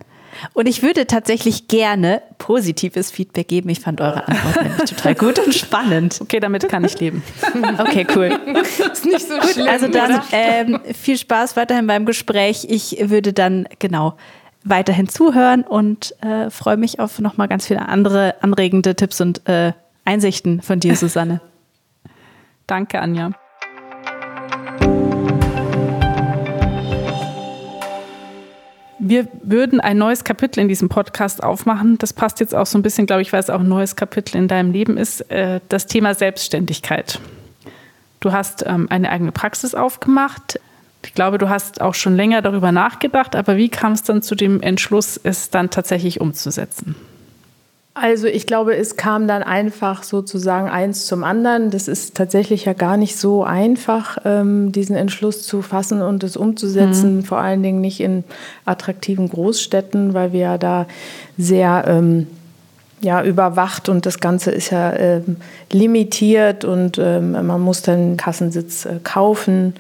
Und 0.53 0.67
ich 0.67 0.83
würde 0.83 1.07
tatsächlich 1.07 1.69
gerne 1.69 2.23
positives 2.39 3.11
Feedback 3.11 3.49
geben. 3.49 3.69
Ich 3.69 3.81
fand 3.81 4.01
eure 4.01 4.27
Antwort 4.29 4.63
nämlich 4.65 4.91
total 4.91 5.15
gut 5.15 5.39
und 5.39 5.55
spannend. 5.55 6.19
Okay, 6.21 6.41
damit 6.41 6.69
kann 6.69 6.85
ich 6.85 6.99
leben. 7.01 7.23
Okay, 7.79 8.07
cool. 8.15 8.31
Ist 8.93 9.05
nicht 9.05 9.27
so 9.29 9.35
Gut, 9.35 9.51
schlimm. 9.51 9.69
also 9.69 9.89
dann 9.89 10.21
ähm, 10.33 10.81
viel 10.95 11.19
Spaß 11.19 11.57
weiterhin 11.57 11.87
beim 11.87 12.05
Gespräch. 12.07 12.67
Ich 12.69 12.97
würde 13.11 13.33
dann 13.33 13.69
genau 13.79 14.15
weiterhin 14.65 15.09
zuhören 15.09 15.63
und 15.63 16.15
äh, 16.23 16.51
freue 16.51 16.77
mich 16.77 16.99
auf 16.99 17.19
nochmal 17.19 17.49
ganz 17.49 17.67
viele 17.67 17.87
andere 17.89 18.35
anregende 18.41 18.95
Tipps 18.95 19.21
und 19.21 19.47
äh, 19.49 19.73
Einsichten 20.05 20.63
von 20.63 20.81
dir, 20.81 20.97
Susanne. 20.97 21.41
Danke, 22.67 23.01
Anja. 23.01 23.33
Wir 29.07 29.29
würden 29.43 29.81
ein 29.81 29.99
neues 29.99 30.25
Kapitel 30.25 30.61
in 30.61 30.69
diesem 30.69 30.89
Podcast 30.89 31.43
aufmachen. 31.43 31.99
Das 31.99 32.15
passt 32.15 32.41
jetzt 32.41 32.55
auch 32.55 32.65
so 32.65 32.79
ein 32.79 32.83
bisschen, 32.83 33.05
glaube 33.05 33.21
ich, 33.21 33.35
weil 33.35 33.41
es 33.41 33.51
auch 33.51 33.61
ein 33.61 33.69
neues 33.69 33.97
Kapitel 33.97 34.39
in 34.39 34.49
deinem 34.49 34.73
Leben 34.73 34.97
ist. 34.97 35.31
Äh, 35.31 35.61
das 35.69 35.87
Thema 35.87 36.15
Selbstständigkeit. 36.15 37.21
Du 38.21 38.33
hast 38.33 38.65
ähm, 38.67 38.87
eine 38.89 39.11
eigene 39.11 39.31
Praxis 39.31 39.75
aufgemacht. 39.75 40.59
Ich 41.05 41.13
glaube, 41.13 41.37
du 41.37 41.51
hast 41.51 41.83
auch 41.83 41.93
schon 41.93 42.17
länger 42.17 42.41
darüber 42.41 42.73
nachgedacht, 42.73 43.37
aber 43.37 43.59
wie 43.59 43.69
kam 43.69 43.93
es 43.93 44.05
dann 44.05 44.23
zu 44.23 44.35
dem 44.35 44.63
Entschluss, 44.63 45.21
es 45.23 45.51
dann 45.51 45.69
tatsächlich 45.69 46.23
umzusetzen? 46.23 46.97
Also 47.97 48.27
ich 48.27 48.47
glaube, 48.47 48.77
es 48.77 48.97
kam 48.97 49.29
dann 49.29 49.45
einfach 49.45 50.03
sozusagen 50.03 50.69
eins 50.69 51.07
zum 51.07 51.23
anderen. 51.23 51.71
Das 51.71 51.87
ist 51.87 52.17
tatsächlich 52.17 52.65
ja 52.65 52.73
gar 52.73 52.97
nicht 52.97 53.17
so 53.17 53.45
einfach, 53.45 54.19
ähm, 54.25 54.73
diesen 54.73 54.97
Entschluss 54.97 55.45
zu 55.45 55.63
fassen 55.63 56.03
und 56.03 56.25
es 56.25 56.37
umzusetzen. 56.37 57.23
Vor 57.23 57.39
allen 57.39 57.63
Dingen 57.63 57.81
nicht 57.81 58.01
in 58.01 58.25
attraktiven 58.65 59.29
Großstädten, 59.29 60.13
weil 60.13 60.33
wir 60.33 60.41
ja 60.41 60.59
da 60.59 60.87
sehr 61.39 61.85
ähm, 61.87 62.27
ja, 63.01 63.23
überwacht 63.23 63.89
und 63.89 64.07
das 64.07 64.19
Ganze 64.19 64.51
ist 64.51 64.71
ja 64.71 64.93
ähm, 64.95 65.37
limitiert 65.71 66.65
und 66.65 66.99
ähm, 66.99 67.33
man 67.33 67.61
muss 67.61 67.83
dann 67.83 67.99
einen 67.99 68.17
Kassensitz 68.17 68.87
äh, 68.87 68.99
kaufen 69.05 69.75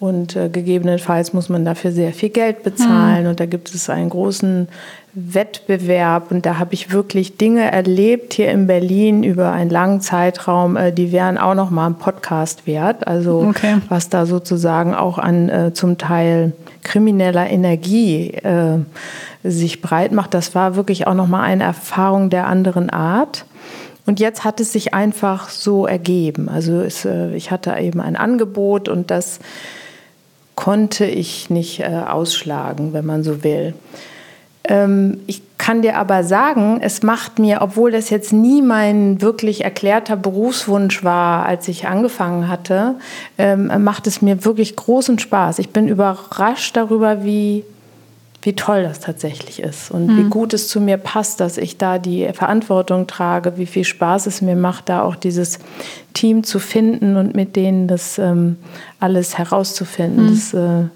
und 0.00 0.36
äh, 0.36 0.48
gegebenenfalls 0.48 1.32
muss 1.32 1.48
man 1.48 1.64
dafür 1.64 1.92
sehr 1.92 2.12
viel 2.12 2.30
Geld 2.30 2.62
bezahlen 2.62 3.26
und 3.26 3.38
da 3.38 3.46
gibt 3.46 3.74
es 3.74 3.88
einen 3.88 4.10
großen 4.10 4.68
Wettbewerb 5.14 6.32
und 6.32 6.44
da 6.44 6.58
habe 6.58 6.74
ich 6.74 6.90
wirklich 6.90 7.36
Dinge 7.36 7.70
erlebt 7.70 8.34
hier 8.34 8.50
in 8.50 8.66
Berlin 8.66 9.22
über 9.22 9.52
einen 9.52 9.70
langen 9.70 10.00
Zeitraum, 10.00 10.76
äh, 10.76 10.92
die 10.92 11.12
wären 11.12 11.38
auch 11.38 11.54
noch 11.54 11.70
mal 11.70 11.86
ein 11.86 11.94
Podcast 11.94 12.66
wert. 12.66 13.06
Also 13.06 13.46
Okay. 13.48 13.76
was 13.88 14.08
da 14.08 14.26
sozusagen 14.26 14.92
auch 14.94 15.18
an 15.18 15.48
äh, 15.48 15.72
zum 15.72 15.98
Teil 15.98 16.52
krimineller 16.82 17.48
Energie 17.48 18.30
äh, 18.30 18.78
sich 19.44 19.80
breit 19.80 20.10
macht, 20.10 20.34
das 20.34 20.54
war 20.56 20.74
wirklich 20.74 21.06
auch 21.06 21.14
noch 21.14 21.28
mal 21.28 21.42
eine 21.42 21.62
Erfahrung 21.62 22.28
der 22.28 22.48
anderen 22.48 22.90
Art. 22.90 23.44
Und 24.06 24.20
jetzt 24.20 24.44
hat 24.44 24.60
es 24.60 24.72
sich 24.72 24.94
einfach 24.94 25.48
so 25.48 25.86
ergeben. 25.86 26.48
Also 26.48 26.80
es, 26.80 27.04
äh, 27.04 27.34
ich 27.36 27.52
hatte 27.52 27.76
eben 27.78 28.00
ein 28.00 28.16
Angebot 28.16 28.88
und 28.88 29.12
das 29.12 29.38
konnte 30.56 31.04
ich 31.04 31.50
nicht 31.50 31.84
ausschlagen, 31.84 32.92
wenn 32.92 33.04
man 33.04 33.24
so 33.24 33.42
will. 33.42 33.74
Ähm, 34.66 35.18
ich 35.26 35.42
kann 35.58 35.82
dir 35.82 35.96
aber 35.96 36.24
sagen, 36.24 36.78
es 36.82 37.02
macht 37.02 37.38
mir, 37.38 37.62
obwohl 37.62 37.90
das 37.90 38.10
jetzt 38.10 38.32
nie 38.32 38.62
mein 38.62 39.20
wirklich 39.20 39.64
erklärter 39.64 40.16
Berufswunsch 40.16 41.04
war, 41.04 41.46
als 41.46 41.68
ich 41.68 41.86
angefangen 41.86 42.48
hatte, 42.48 42.96
ähm, 43.38 43.70
macht 43.82 44.06
es 44.06 44.20
mir 44.20 44.44
wirklich 44.44 44.76
großen 44.76 45.18
Spaß. 45.18 45.58
Ich 45.58 45.70
bin 45.70 45.88
überrascht 45.88 46.76
darüber, 46.76 47.24
wie, 47.24 47.64
wie 48.42 48.54
toll 48.54 48.82
das 48.82 49.00
tatsächlich 49.00 49.60
ist 49.60 49.90
und 49.90 50.16
wie 50.18 50.24
gut 50.24 50.52
es 50.52 50.68
zu 50.68 50.80
mir 50.80 50.98
passt, 50.98 51.40
dass 51.40 51.56
ich 51.56 51.78
da 51.78 51.98
die 51.98 52.28
Verantwortung 52.32 53.06
trage, 53.06 53.56
wie 53.56 53.66
viel 53.66 53.84
Spaß 53.84 54.26
es 54.26 54.42
mir 54.42 54.56
macht, 54.56 54.88
da 54.90 55.02
auch 55.02 55.14
dieses 55.14 55.60
Team 56.12 56.44
zu 56.44 56.58
finden 56.58 57.16
und 57.16 57.34
mit 57.34 57.56
denen 57.56 57.88
das 57.88 58.18
ähm, 58.18 58.56
alles 59.00 59.38
herauszufinden. 59.38 60.28
Das 60.28 60.52
äh, 60.52 60.82
äh, 60.82 60.88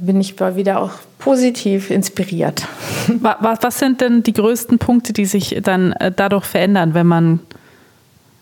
bin 0.00 0.20
ich 0.20 0.38
mal 0.38 0.56
wieder 0.56 0.80
auch 0.80 0.92
positiv 1.18 1.90
inspiriert. 1.90 2.66
Wa- 3.20 3.36
wa- 3.40 3.58
Was 3.60 3.78
sind 3.78 4.00
denn 4.00 4.22
die 4.22 4.32
größten 4.32 4.78
Punkte, 4.78 5.12
die 5.12 5.26
sich 5.26 5.58
dann 5.62 5.92
äh, 5.92 6.12
dadurch 6.14 6.44
verändern, 6.44 6.94
wenn 6.94 7.06
man 7.06 7.40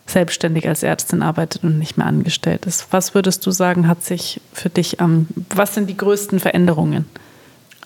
selbstständig 0.05 0.67
als 0.67 0.81
Ärztin 0.83 1.21
arbeitet 1.21 1.63
und 1.63 1.77
nicht 1.79 1.97
mehr 1.97 2.07
angestellt 2.07 2.65
ist? 2.65 2.87
Was 2.91 3.13
würdest 3.13 3.45
du 3.45 3.51
sagen, 3.51 3.87
hat 3.87 4.03
sich 4.03 4.41
für 4.53 4.69
dich 4.69 4.99
am, 5.01 5.27
was 5.55 5.75
sind 5.75 5.89
die 5.89 5.97
größten 5.97 6.39
Veränderungen? 6.39 7.05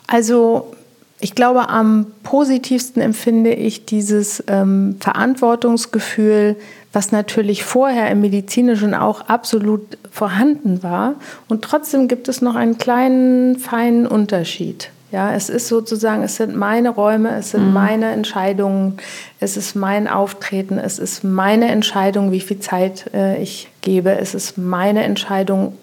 Also 0.08 0.74
ich 1.20 1.36
glaube, 1.36 1.70
am 1.70 2.08
positivsten 2.24 3.02
empfinde 3.02 3.54
ich 3.54 3.86
dieses 3.86 4.44
ähm, 4.48 4.98
Verantwortungsgefühl, 5.00 6.58
was 6.92 7.12
natürlich 7.12 7.64
vorher 7.64 8.12
im 8.12 8.22
medizinischen 8.22 8.94
auch 8.94 9.22
absolut 9.22 9.98
vorhanden 10.12 10.84
war. 10.84 11.16
Und 11.48 11.64
trotzdem 11.64 12.08
gibt 12.08 12.28
es 12.28 12.42
noch 12.42 12.56
einen 12.56 12.78
kleinen, 12.78 13.58
feinen 13.58 14.06
Unterschied. 14.06 14.90
Ja, 15.12 15.34
es 15.34 15.48
ist 15.48 15.68
sozusagen, 15.68 16.24
es 16.24 16.38
sind 16.38 16.56
meine 16.56 16.90
Räume, 16.90 17.36
es 17.38 17.52
sind 17.52 17.72
meine 17.72 18.12
Entscheidungen, 18.12 18.98
es 19.40 19.58
ist 19.58 19.76
mein 19.76 20.08
Auftreten, 20.08 20.80
es 20.80 20.98
ist 20.98 21.24
meine 21.24 21.68
Entscheidung, 21.68 22.32
wie 22.32 22.40
viel 22.40 22.60
Zeit 22.60 23.12
äh, 23.14 23.40
ich 23.42 23.70
gebe, 23.82 24.18
es 24.18 24.34
ist 24.34 24.58
meine 24.58 25.04
Entscheidung, 25.04 25.78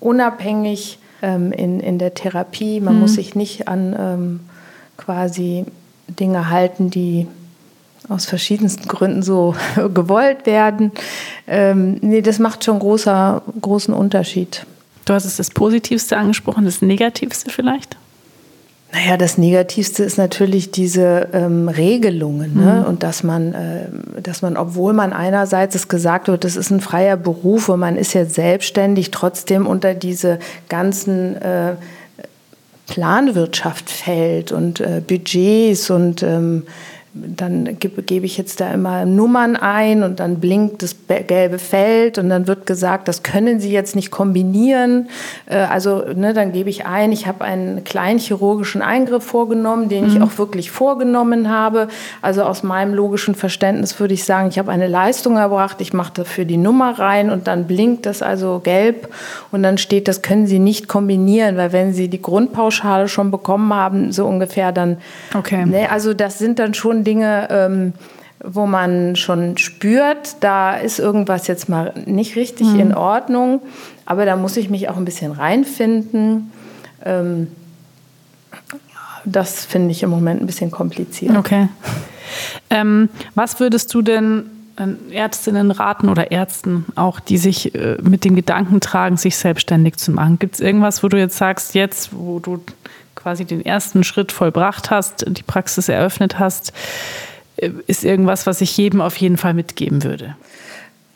unabhängig 0.00 0.98
ähm, 1.20 1.52
in, 1.52 1.80
in 1.80 1.98
der 1.98 2.14
Therapie. 2.14 2.80
Man 2.80 2.98
muss 2.98 3.14
sich 3.14 3.34
nicht 3.34 3.68
an 3.68 3.94
ähm, 3.98 4.40
quasi 5.04 5.64
Dinge 6.08 6.50
halten, 6.50 6.90
die 6.90 7.26
aus 8.08 8.26
verschiedensten 8.26 8.88
Gründen 8.88 9.22
so 9.22 9.54
gewollt 9.94 10.46
werden. 10.46 10.92
Ähm, 11.46 11.98
nee, 12.00 12.22
das 12.22 12.38
macht 12.38 12.64
schon 12.64 12.78
großer, 12.78 13.42
großen 13.60 13.94
Unterschied. 13.94 14.66
Du 15.04 15.14
hast 15.14 15.24
es 15.24 15.36
das 15.36 15.50
Positivste 15.50 16.16
angesprochen, 16.16 16.64
das 16.64 16.82
Negativste 16.82 17.50
vielleicht? 17.50 17.96
Naja, 18.92 19.16
das 19.16 19.38
Negativste 19.38 20.04
ist 20.04 20.18
natürlich 20.18 20.70
diese 20.70 21.28
ähm, 21.32 21.68
Regelungen 21.68 22.54
ne? 22.54 22.84
und 22.86 23.02
dass 23.02 23.22
man, 23.22 23.54
äh, 23.54 23.86
dass 24.22 24.42
man, 24.42 24.58
obwohl 24.58 24.92
man 24.92 25.14
einerseits 25.14 25.74
es 25.74 25.88
gesagt 25.88 26.28
wird, 26.28 26.44
das 26.44 26.56
ist 26.56 26.70
ein 26.70 26.80
freier 26.80 27.16
Beruf 27.16 27.70
und 27.70 27.80
man 27.80 27.96
ist 27.96 28.12
jetzt 28.12 28.34
selbstständig, 28.34 29.10
trotzdem 29.10 29.66
unter 29.66 29.94
diese 29.94 30.38
ganzen 30.68 31.40
äh, 31.40 31.76
Planwirtschaft 32.92 33.88
fällt 33.88 34.52
und 34.52 34.78
äh, 34.80 35.00
Budgets 35.00 35.88
und 35.88 36.22
ähm, 36.22 36.64
dann 37.14 37.78
gebe, 37.78 38.02
gebe 38.02 38.24
ich 38.24 38.38
jetzt 38.38 38.60
da 38.60 38.72
immer 38.72 39.04
Nummern 39.04 39.56
ein 39.56 40.02
und 40.02 40.18
dann 40.18 40.40
blinkt 40.40 40.82
das 40.82 40.94
be- 40.94 41.22
gelbe 41.26 41.58
Feld 41.58 42.16
und 42.16 42.30
dann 42.30 42.46
wird 42.46 42.64
gesagt, 42.64 43.06
das 43.06 43.22
können 43.22 43.60
Sie 43.60 43.70
jetzt 43.70 43.94
nicht 43.94 44.10
kombinieren. 44.10 45.08
Äh, 45.46 45.56
also 45.56 46.02
ne, 46.14 46.32
dann 46.32 46.52
gebe 46.52 46.70
ich 46.70 46.86
ein, 46.86 47.12
ich 47.12 47.26
habe 47.26 47.44
einen 47.44 47.84
kleinen 47.84 48.18
chirurgischen 48.18 48.80
Eingriff 48.80 49.24
vorgenommen, 49.24 49.88
den 49.90 50.06
ich 50.06 50.22
auch 50.22 50.38
wirklich 50.38 50.70
vorgenommen 50.70 51.50
habe. 51.50 51.88
Also 52.22 52.44
aus 52.44 52.62
meinem 52.62 52.94
logischen 52.94 53.34
Verständnis 53.34 54.00
würde 54.00 54.14
ich 54.14 54.24
sagen, 54.24 54.48
ich 54.48 54.58
habe 54.58 54.72
eine 54.72 54.88
Leistung 54.88 55.36
erbracht, 55.36 55.80
ich 55.80 55.92
mache 55.92 56.12
dafür 56.14 56.46
die 56.46 56.56
Nummer 56.56 56.98
rein 56.98 57.30
und 57.30 57.46
dann 57.46 57.66
blinkt 57.66 58.06
das 58.06 58.22
also 58.22 58.60
gelb 58.64 59.08
und 59.50 59.62
dann 59.62 59.76
steht, 59.76 60.08
das 60.08 60.22
können 60.22 60.46
Sie 60.46 60.58
nicht 60.58 60.88
kombinieren, 60.88 61.56
weil 61.58 61.72
wenn 61.72 61.92
Sie 61.92 62.08
die 62.08 62.22
Grundpauschale 62.22 63.08
schon 63.08 63.30
bekommen 63.30 63.74
haben, 63.74 64.12
so 64.12 64.26
ungefähr, 64.26 64.72
dann 64.72 64.96
Okay. 65.34 65.66
Ne, 65.66 65.90
also 65.90 66.14
das 66.14 66.38
sind 66.38 66.58
dann 66.58 66.74
schon 66.74 67.01
Dinge, 67.04 67.48
ähm, 67.50 67.92
wo 68.44 68.66
man 68.66 69.14
schon 69.14 69.56
spürt, 69.56 70.36
da 70.40 70.74
ist 70.74 70.98
irgendwas 70.98 71.46
jetzt 71.46 71.68
mal 71.68 71.92
nicht 72.06 72.34
richtig 72.34 72.74
in 72.74 72.92
Ordnung, 72.92 73.60
aber 74.04 74.26
da 74.26 74.36
muss 74.36 74.56
ich 74.56 74.68
mich 74.68 74.88
auch 74.88 74.96
ein 74.96 75.04
bisschen 75.04 75.30
reinfinden. 75.32 76.50
Ähm, 77.04 77.48
das 79.24 79.64
finde 79.64 79.92
ich 79.92 80.02
im 80.02 80.10
Moment 80.10 80.40
ein 80.40 80.46
bisschen 80.46 80.70
kompliziert. 80.70 81.36
Okay. 81.36 81.68
Ähm, 82.70 83.08
was 83.34 83.60
würdest 83.60 83.92
du 83.94 84.02
denn 84.02 84.44
äh, 84.76 85.14
Ärztinnen 85.14 85.70
raten 85.70 86.08
oder 86.08 86.30
Ärzten 86.30 86.86
auch, 86.96 87.20
die 87.20 87.38
sich 87.38 87.74
äh, 87.74 87.98
mit 88.02 88.24
dem 88.24 88.34
Gedanken 88.34 88.80
tragen, 88.80 89.16
sich 89.16 89.36
selbstständig 89.36 89.96
zu 89.96 90.12
machen? 90.12 90.38
Gibt 90.38 90.54
es 90.54 90.60
irgendwas, 90.60 91.02
wo 91.02 91.08
du 91.08 91.18
jetzt 91.18 91.36
sagst, 91.36 91.74
jetzt, 91.74 92.10
wo 92.12 92.38
du 92.38 92.60
quasi 93.22 93.44
den 93.44 93.64
ersten 93.64 94.04
Schritt 94.04 94.32
vollbracht 94.32 94.90
hast, 94.90 95.24
die 95.26 95.42
Praxis 95.42 95.88
eröffnet 95.88 96.38
hast, 96.38 96.72
äh, 97.56 97.70
ist 97.86 98.04
irgendwas, 98.04 98.46
was 98.46 98.60
ich 98.60 98.76
jedem 98.76 99.00
auf 99.00 99.16
jeden 99.16 99.36
Fall 99.36 99.54
mitgeben 99.54 100.02
würde? 100.02 100.36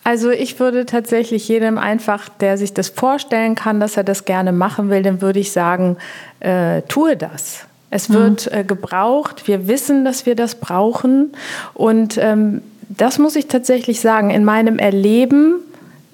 Also 0.04 0.30
ich 0.30 0.60
würde 0.60 0.86
tatsächlich 0.86 1.48
jedem 1.48 1.78
einfach, 1.78 2.28
der 2.28 2.58
sich 2.58 2.72
das 2.72 2.90
vorstellen 2.90 3.56
kann, 3.56 3.80
dass 3.80 3.96
er 3.96 4.04
das 4.04 4.24
gerne 4.24 4.52
machen 4.52 4.88
will, 4.88 5.02
dann 5.02 5.20
würde 5.20 5.40
ich 5.40 5.50
sagen, 5.50 5.96
äh, 6.38 6.82
tue 6.82 7.16
das. 7.16 7.66
Es 7.90 8.10
wird 8.10 8.52
äh, 8.52 8.62
gebraucht. 8.62 9.48
Wir 9.48 9.68
wissen, 9.68 10.04
dass 10.04 10.26
wir 10.26 10.36
das 10.36 10.56
brauchen. 10.56 11.32
Und 11.74 12.18
ähm, 12.18 12.62
das 12.88 13.18
muss 13.18 13.36
ich 13.36 13.46
tatsächlich 13.46 14.00
sagen. 14.00 14.30
In 14.30 14.44
meinem 14.44 14.78
Erleben 14.78 15.54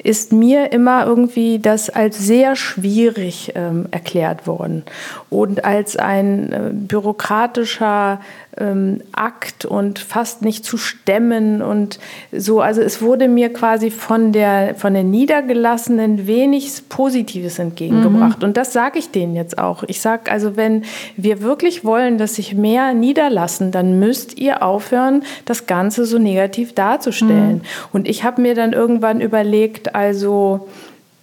ist 0.02 0.32
mir 0.32 0.72
immer 0.72 1.06
irgendwie 1.06 1.58
das 1.58 1.90
als 1.90 2.18
sehr 2.18 2.56
schwierig 2.56 3.52
ähm, 3.54 3.86
erklärt 3.90 4.46
worden. 4.46 4.84
Und 5.30 5.64
als 5.64 5.96
ein 5.96 6.52
äh, 6.52 6.70
bürokratischer 6.72 8.20
ähm, 8.58 9.02
Akt 9.12 9.64
und 9.64 9.98
fast 9.98 10.42
nicht 10.42 10.64
zu 10.64 10.76
stemmen 10.76 11.62
und 11.62 11.98
so. 12.32 12.60
Also 12.60 12.82
es 12.82 13.00
wurde 13.00 13.28
mir 13.28 13.52
quasi 13.52 13.90
von 13.90 14.32
der, 14.32 14.74
von 14.74 14.92
der 14.92 15.04
Niedergelassenen 15.04 16.26
wenig 16.26 16.70
Positives 16.88 17.58
entgegengebracht. 17.58 18.38
Mhm. 18.38 18.48
Und 18.48 18.56
das 18.56 18.72
sage 18.72 18.98
ich 18.98 19.10
denen 19.10 19.34
jetzt 19.34 19.58
auch. 19.58 19.84
Ich 19.86 20.00
sage 20.00 20.30
also, 20.30 20.56
wenn 20.56 20.84
wir 21.16 21.40
wirklich 21.40 21.84
wollen, 21.84 22.18
dass 22.18 22.34
sich 22.34 22.54
mehr 22.54 22.92
niederlassen, 22.92 23.70
dann 23.70 23.98
müsst 23.98 24.38
ihr 24.38 24.62
aufhören, 24.62 25.22
das 25.46 25.66
Ganze 25.66 26.04
so 26.04 26.18
negativ 26.18 26.74
darzustellen. 26.74 27.56
Mhm. 27.56 27.60
Und 27.92 28.08
ich 28.08 28.24
habe 28.24 28.42
mir 28.42 28.54
dann 28.54 28.72
irgendwann 28.72 29.20
überlegt, 29.20 29.94
also 29.94 30.68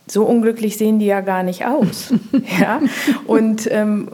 so 0.07 0.23
unglücklich 0.23 0.77
sehen 0.77 0.97
die 0.97 1.05
ja 1.05 1.21
gar 1.21 1.43
nicht 1.43 1.65
aus. 1.65 2.11
ja? 2.59 2.81
Und, 3.27 3.69
ähm, 3.71 4.09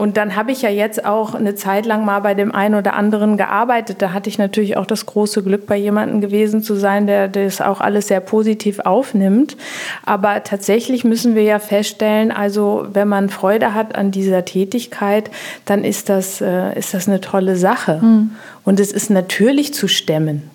und 0.00 0.16
dann 0.16 0.34
habe 0.34 0.50
ich 0.50 0.62
ja 0.62 0.70
jetzt 0.70 1.04
auch 1.04 1.34
eine 1.34 1.56
Zeit 1.56 1.84
lang 1.84 2.06
mal 2.06 2.20
bei 2.20 2.32
dem 2.32 2.54
einen 2.54 2.74
oder 2.74 2.94
anderen 2.94 3.36
gearbeitet. 3.36 4.00
Da 4.00 4.14
hatte 4.14 4.30
ich 4.30 4.38
natürlich 4.38 4.78
auch 4.78 4.86
das 4.86 5.04
große 5.04 5.42
Glück, 5.42 5.66
bei 5.66 5.76
jemandem 5.76 6.22
gewesen 6.22 6.62
zu 6.62 6.74
sein, 6.74 7.06
der 7.06 7.28
das 7.28 7.60
auch 7.60 7.82
alles 7.82 8.08
sehr 8.08 8.20
positiv 8.20 8.78
aufnimmt. 8.78 9.58
Aber 10.06 10.42
tatsächlich 10.42 11.04
müssen 11.04 11.34
wir 11.34 11.42
ja 11.42 11.58
feststellen, 11.58 12.32
also 12.32 12.86
wenn 12.90 13.08
man 13.08 13.28
Freude 13.28 13.74
hat 13.74 13.94
an 13.94 14.10
dieser 14.10 14.46
Tätigkeit, 14.46 15.30
dann 15.66 15.84
ist 15.84 16.08
das, 16.08 16.40
äh, 16.40 16.78
ist 16.78 16.94
das 16.94 17.06
eine 17.06 17.20
tolle 17.20 17.56
Sache. 17.56 18.00
Mhm. 18.00 18.30
Und 18.64 18.80
es 18.80 18.92
ist 18.92 19.10
natürlich 19.10 19.74
zu 19.74 19.86
stemmen. 19.86 20.48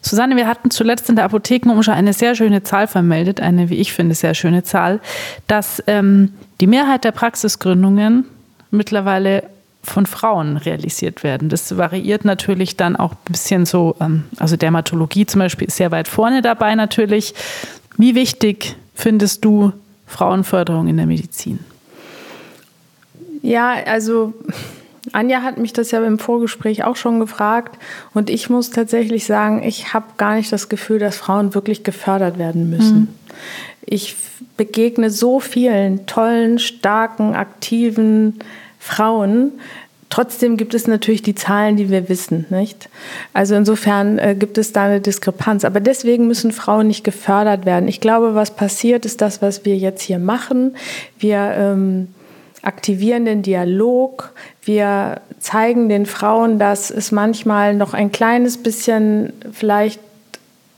Susanne, 0.00 0.34
wir 0.34 0.46
hatten 0.46 0.70
zuletzt 0.70 1.10
in 1.10 1.16
der 1.16 1.26
Apothekenumschau 1.26 1.92
eine 1.92 2.14
sehr 2.14 2.34
schöne 2.34 2.62
Zahl 2.62 2.86
vermeldet, 2.86 3.38
eine, 3.38 3.68
wie 3.68 3.76
ich 3.76 3.92
finde, 3.92 4.14
sehr 4.14 4.32
schöne 4.32 4.62
Zahl, 4.62 5.00
dass 5.46 5.82
ähm, 5.86 6.32
die 6.62 6.66
Mehrheit 6.66 7.04
der 7.04 7.12
Praxisgründungen 7.12 8.24
mittlerweile 8.72 9.44
von 9.82 10.06
Frauen 10.06 10.56
realisiert 10.56 11.24
werden. 11.24 11.48
Das 11.48 11.76
variiert 11.76 12.24
natürlich 12.24 12.76
dann 12.76 12.96
auch 12.96 13.12
ein 13.12 13.32
bisschen 13.32 13.66
so, 13.66 13.96
ähm, 14.00 14.24
also 14.38 14.56
Dermatologie 14.56 15.26
zum 15.26 15.40
Beispiel 15.40 15.68
ist 15.68 15.76
sehr 15.76 15.90
weit 15.90 16.08
vorne 16.08 16.40
dabei 16.40 16.74
natürlich. 16.74 17.34
Wie 17.96 18.14
wichtig 18.14 18.76
findest 18.94 19.44
du 19.44 19.72
Frauenförderung 20.06 20.86
in 20.86 20.96
der 20.96 21.06
Medizin? 21.06 21.58
Ja, 23.42 23.74
also 23.86 24.34
Anja 25.10 25.42
hat 25.42 25.58
mich 25.58 25.72
das 25.72 25.90
ja 25.90 26.04
im 26.04 26.20
Vorgespräch 26.20 26.84
auch 26.84 26.94
schon 26.94 27.18
gefragt 27.18 27.76
und 28.14 28.30
ich 28.30 28.48
muss 28.48 28.70
tatsächlich 28.70 29.26
sagen, 29.26 29.64
ich 29.64 29.92
habe 29.92 30.06
gar 30.16 30.36
nicht 30.36 30.52
das 30.52 30.68
Gefühl, 30.68 31.00
dass 31.00 31.16
Frauen 31.16 31.54
wirklich 31.54 31.82
gefördert 31.82 32.38
werden 32.38 32.70
müssen. 32.70 32.96
Mhm. 32.96 33.08
Ich 33.84 34.14
begegne 34.56 35.10
so 35.10 35.40
vielen 35.40 36.06
tollen, 36.06 36.60
starken, 36.60 37.34
aktiven 37.34 38.38
Frauen. 38.82 39.52
Trotzdem 40.10 40.56
gibt 40.56 40.74
es 40.74 40.88
natürlich 40.88 41.22
die 41.22 41.36
Zahlen, 41.36 41.76
die 41.76 41.88
wir 41.88 42.08
wissen, 42.08 42.46
nicht? 42.50 42.90
Also 43.32 43.54
insofern 43.54 44.18
äh, 44.18 44.34
gibt 44.38 44.58
es 44.58 44.72
da 44.72 44.84
eine 44.84 45.00
Diskrepanz. 45.00 45.64
Aber 45.64 45.80
deswegen 45.80 46.26
müssen 46.26 46.52
Frauen 46.52 46.88
nicht 46.88 47.04
gefördert 47.04 47.64
werden. 47.64 47.88
Ich 47.88 48.00
glaube, 48.00 48.34
was 48.34 48.50
passiert, 48.50 49.06
ist 49.06 49.22
das, 49.22 49.40
was 49.40 49.64
wir 49.64 49.76
jetzt 49.76 50.02
hier 50.02 50.18
machen. 50.18 50.76
Wir 51.18 51.54
ähm, 51.56 52.08
aktivieren 52.60 53.24
den 53.24 53.42
Dialog. 53.42 54.32
Wir 54.62 55.22
zeigen 55.38 55.88
den 55.88 56.04
Frauen, 56.04 56.58
dass 56.58 56.90
es 56.90 57.12
manchmal 57.12 57.74
noch 57.74 57.94
ein 57.94 58.12
kleines 58.12 58.58
bisschen 58.58 59.32
vielleicht 59.52 60.00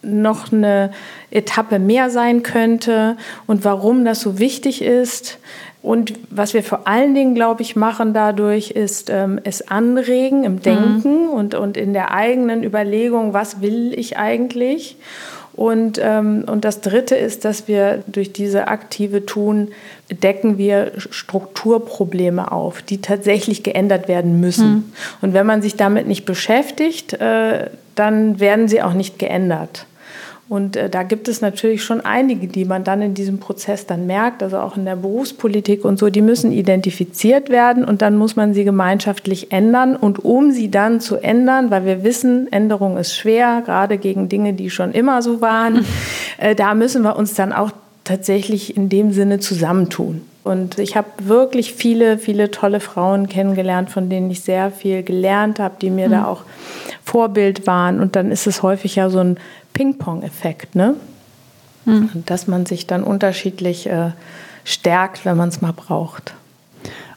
noch 0.02 0.52
eine 0.52 0.92
Etappe 1.30 1.78
mehr 1.78 2.10
sein 2.10 2.42
könnte 2.42 3.16
und 3.46 3.64
warum 3.64 4.04
das 4.04 4.20
so 4.20 4.38
wichtig 4.38 4.82
ist. 4.82 5.38
Und 5.84 6.14
was 6.30 6.54
wir 6.54 6.62
vor 6.62 6.88
allen 6.88 7.14
Dingen, 7.14 7.34
glaube 7.34 7.60
ich, 7.60 7.76
machen 7.76 8.14
dadurch, 8.14 8.70
ist 8.70 9.10
ähm, 9.10 9.38
es 9.44 9.68
anregen 9.68 10.42
im 10.44 10.62
Denken 10.62 11.26
mhm. 11.26 11.30
und, 11.30 11.54
und 11.54 11.76
in 11.76 11.92
der 11.92 12.10
eigenen 12.10 12.64
Überlegung, 12.64 13.34
was 13.34 13.60
will 13.60 13.92
ich 13.94 14.16
eigentlich. 14.16 14.96
Und, 15.52 16.00
ähm, 16.02 16.46
und 16.46 16.64
das 16.64 16.80
Dritte 16.80 17.16
ist, 17.16 17.44
dass 17.44 17.68
wir 17.68 18.02
durch 18.06 18.32
diese 18.32 18.68
aktive 18.68 19.26
Tun 19.26 19.72
decken 20.10 20.56
wir 20.56 20.92
Strukturprobleme 20.96 22.50
auf, 22.50 22.80
die 22.80 23.02
tatsächlich 23.02 23.62
geändert 23.62 24.08
werden 24.08 24.40
müssen. 24.40 24.68
Mhm. 24.68 24.92
Und 25.20 25.34
wenn 25.34 25.44
man 25.44 25.60
sich 25.60 25.76
damit 25.76 26.06
nicht 26.06 26.24
beschäftigt, 26.24 27.12
äh, 27.12 27.68
dann 27.94 28.40
werden 28.40 28.68
sie 28.68 28.80
auch 28.80 28.94
nicht 28.94 29.18
geändert. 29.18 29.84
Und 30.46 30.76
äh, 30.76 30.90
da 30.90 31.02
gibt 31.04 31.26
es 31.28 31.40
natürlich 31.40 31.82
schon 31.82 32.02
einige, 32.02 32.46
die 32.46 32.66
man 32.66 32.84
dann 32.84 33.00
in 33.00 33.14
diesem 33.14 33.38
Prozess 33.38 33.86
dann 33.86 34.06
merkt, 34.06 34.42
also 34.42 34.58
auch 34.58 34.76
in 34.76 34.84
der 34.84 34.96
Berufspolitik 34.96 35.84
und 35.84 35.98
so, 35.98 36.10
die 36.10 36.20
müssen 36.20 36.52
identifiziert 36.52 37.48
werden 37.48 37.84
und 37.84 38.02
dann 38.02 38.18
muss 38.18 38.36
man 38.36 38.52
sie 38.52 38.64
gemeinschaftlich 38.64 39.52
ändern. 39.52 39.96
Und 39.96 40.22
um 40.22 40.52
sie 40.52 40.70
dann 40.70 41.00
zu 41.00 41.16
ändern, 41.16 41.70
weil 41.70 41.86
wir 41.86 42.04
wissen, 42.04 42.52
Änderung 42.52 42.98
ist 42.98 43.16
schwer, 43.16 43.62
gerade 43.64 43.96
gegen 43.96 44.28
Dinge, 44.28 44.52
die 44.52 44.68
schon 44.68 44.92
immer 44.92 45.22
so 45.22 45.40
waren, 45.40 45.86
äh, 46.38 46.54
da 46.54 46.74
müssen 46.74 47.02
wir 47.02 47.16
uns 47.16 47.34
dann 47.34 47.52
auch 47.52 47.70
tatsächlich 48.04 48.76
in 48.76 48.90
dem 48.90 49.12
Sinne 49.12 49.38
zusammentun. 49.38 50.22
Und 50.44 50.78
ich 50.78 50.94
habe 50.94 51.08
wirklich 51.18 51.72
viele, 51.72 52.18
viele 52.18 52.50
tolle 52.50 52.78
Frauen 52.78 53.28
kennengelernt, 53.28 53.90
von 53.90 54.10
denen 54.10 54.30
ich 54.30 54.42
sehr 54.42 54.70
viel 54.70 55.02
gelernt 55.02 55.58
habe, 55.58 55.76
die 55.80 55.88
mir 55.88 56.08
mhm. 56.08 56.12
da 56.12 56.26
auch 56.26 56.42
Vorbild 57.02 57.66
waren. 57.66 57.98
Und 57.98 58.14
dann 58.14 58.30
ist 58.30 58.46
es 58.46 58.62
häufig 58.62 58.96
ja 58.96 59.08
so 59.08 59.20
ein 59.20 59.38
Ping-Pong-Effekt, 59.72 60.76
ne? 60.76 60.94
Mhm. 61.86 62.10
dass 62.24 62.46
man 62.46 62.64
sich 62.64 62.86
dann 62.86 63.04
unterschiedlich 63.04 63.86
äh, 63.86 64.12
stärkt, 64.64 65.26
wenn 65.26 65.36
man 65.36 65.50
es 65.50 65.60
mal 65.60 65.72
braucht. 65.72 66.34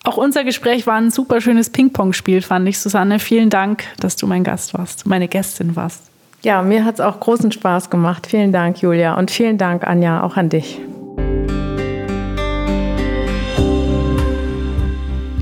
Auch 0.03 0.17
unser 0.17 0.43
Gespräch 0.43 0.87
war 0.87 0.95
ein 0.95 1.11
super 1.11 1.41
schönes 1.41 1.69
Ping-Pong-Spiel, 1.69 2.41
fand 2.41 2.67
ich, 2.67 2.79
Susanne. 2.79 3.19
Vielen 3.19 3.49
Dank, 3.49 3.83
dass 3.99 4.15
du 4.15 4.27
mein 4.27 4.43
Gast 4.43 4.73
warst, 4.73 5.05
meine 5.05 5.27
Gästin 5.27 5.75
warst. 5.75 6.03
Ja, 6.43 6.61
mir 6.61 6.85
hat 6.85 6.95
es 6.95 7.01
auch 7.01 7.19
großen 7.19 7.51
Spaß 7.51 7.89
gemacht. 7.89 8.27
Vielen 8.27 8.53
Dank, 8.53 8.81
Julia. 8.81 9.17
Und 9.17 9.31
vielen 9.31 9.57
Dank, 9.57 9.85
Anja, 9.85 10.23
auch 10.23 10.37
an 10.37 10.49
dich. 10.49 10.79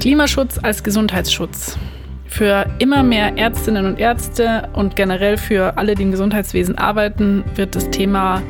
Klimaschutz 0.05 0.59
als 0.61 0.83
Gesundheitsschutz. 0.83 1.79
Für 2.27 2.67
immer 2.77 3.01
mehr 3.01 3.39
Ärztinnen 3.39 3.87
und 3.87 3.99
Ärzte 3.99 4.69
und 4.73 4.95
generell 4.95 5.35
für 5.35 5.79
alle, 5.79 5.95
die 5.95 6.03
im 6.03 6.11
Gesundheitswesen 6.11 6.77
arbeiten, 6.77 7.43
wird 7.55 7.75
das 7.75 7.89
Thema 7.89 8.43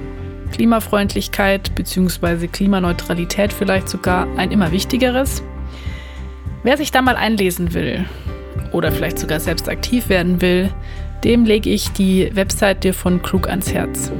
Klimafreundlichkeit 0.51 1.73
bzw. 1.73 2.47
Klimaneutralität 2.47 3.53
vielleicht 3.53 3.87
sogar 3.87 4.27
ein 4.35 4.51
immer 4.51 4.73
wichtigeres. 4.73 5.43
Wer 6.63 6.75
sich 6.75 6.91
da 6.91 7.01
mal 7.01 7.15
einlesen 7.15 7.73
will 7.73 8.03
oder 8.73 8.91
vielleicht 8.91 9.17
sogar 9.17 9.39
selbst 9.39 9.69
aktiv 9.69 10.09
werden 10.09 10.41
will, 10.41 10.69
dem 11.23 11.45
lege 11.45 11.69
ich 11.69 11.89
die 11.91 12.35
Webseite 12.35 12.91
von 12.91 13.21
Klug 13.21 13.47
ans 13.47 13.73
Herz. 13.73 14.11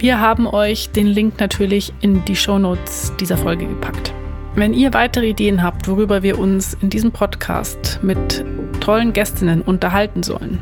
Wir 0.00 0.18
haben 0.18 0.48
euch 0.48 0.90
den 0.90 1.06
Link 1.06 1.38
natürlich 1.38 1.92
in 2.00 2.24
die 2.24 2.34
Shownotes 2.34 3.12
dieser 3.20 3.36
Folge 3.36 3.64
gepackt. 3.68 4.12
Wenn 4.54 4.74
ihr 4.74 4.92
weitere 4.92 5.30
Ideen 5.30 5.62
habt, 5.62 5.88
worüber 5.88 6.22
wir 6.22 6.38
uns 6.38 6.74
in 6.74 6.90
diesem 6.90 7.10
Podcast 7.10 8.00
mit 8.02 8.44
tollen 8.80 9.14
Gästinnen 9.14 9.62
unterhalten 9.62 10.22
sollen, 10.22 10.60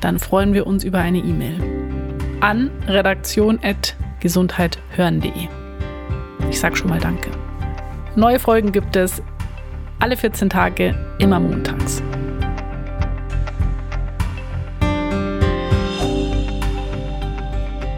dann 0.00 0.20
freuen 0.20 0.54
wir 0.54 0.68
uns 0.68 0.84
über 0.84 1.00
eine 1.00 1.18
E-Mail 1.18 1.60
an 2.40 2.70
redaktion.gesundheithören.de. 2.86 5.48
Ich 6.48 6.60
sage 6.60 6.76
schon 6.76 6.90
mal 6.90 7.00
Danke. 7.00 7.32
Neue 8.14 8.38
Folgen 8.38 8.70
gibt 8.70 8.94
es 8.94 9.20
alle 9.98 10.16
14 10.16 10.48
Tage, 10.48 10.94
immer 11.18 11.40
montags. 11.40 12.00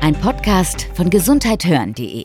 Ein 0.00 0.14
Podcast 0.14 0.88
von 0.94 1.10
gesundheithören.de 1.10 2.24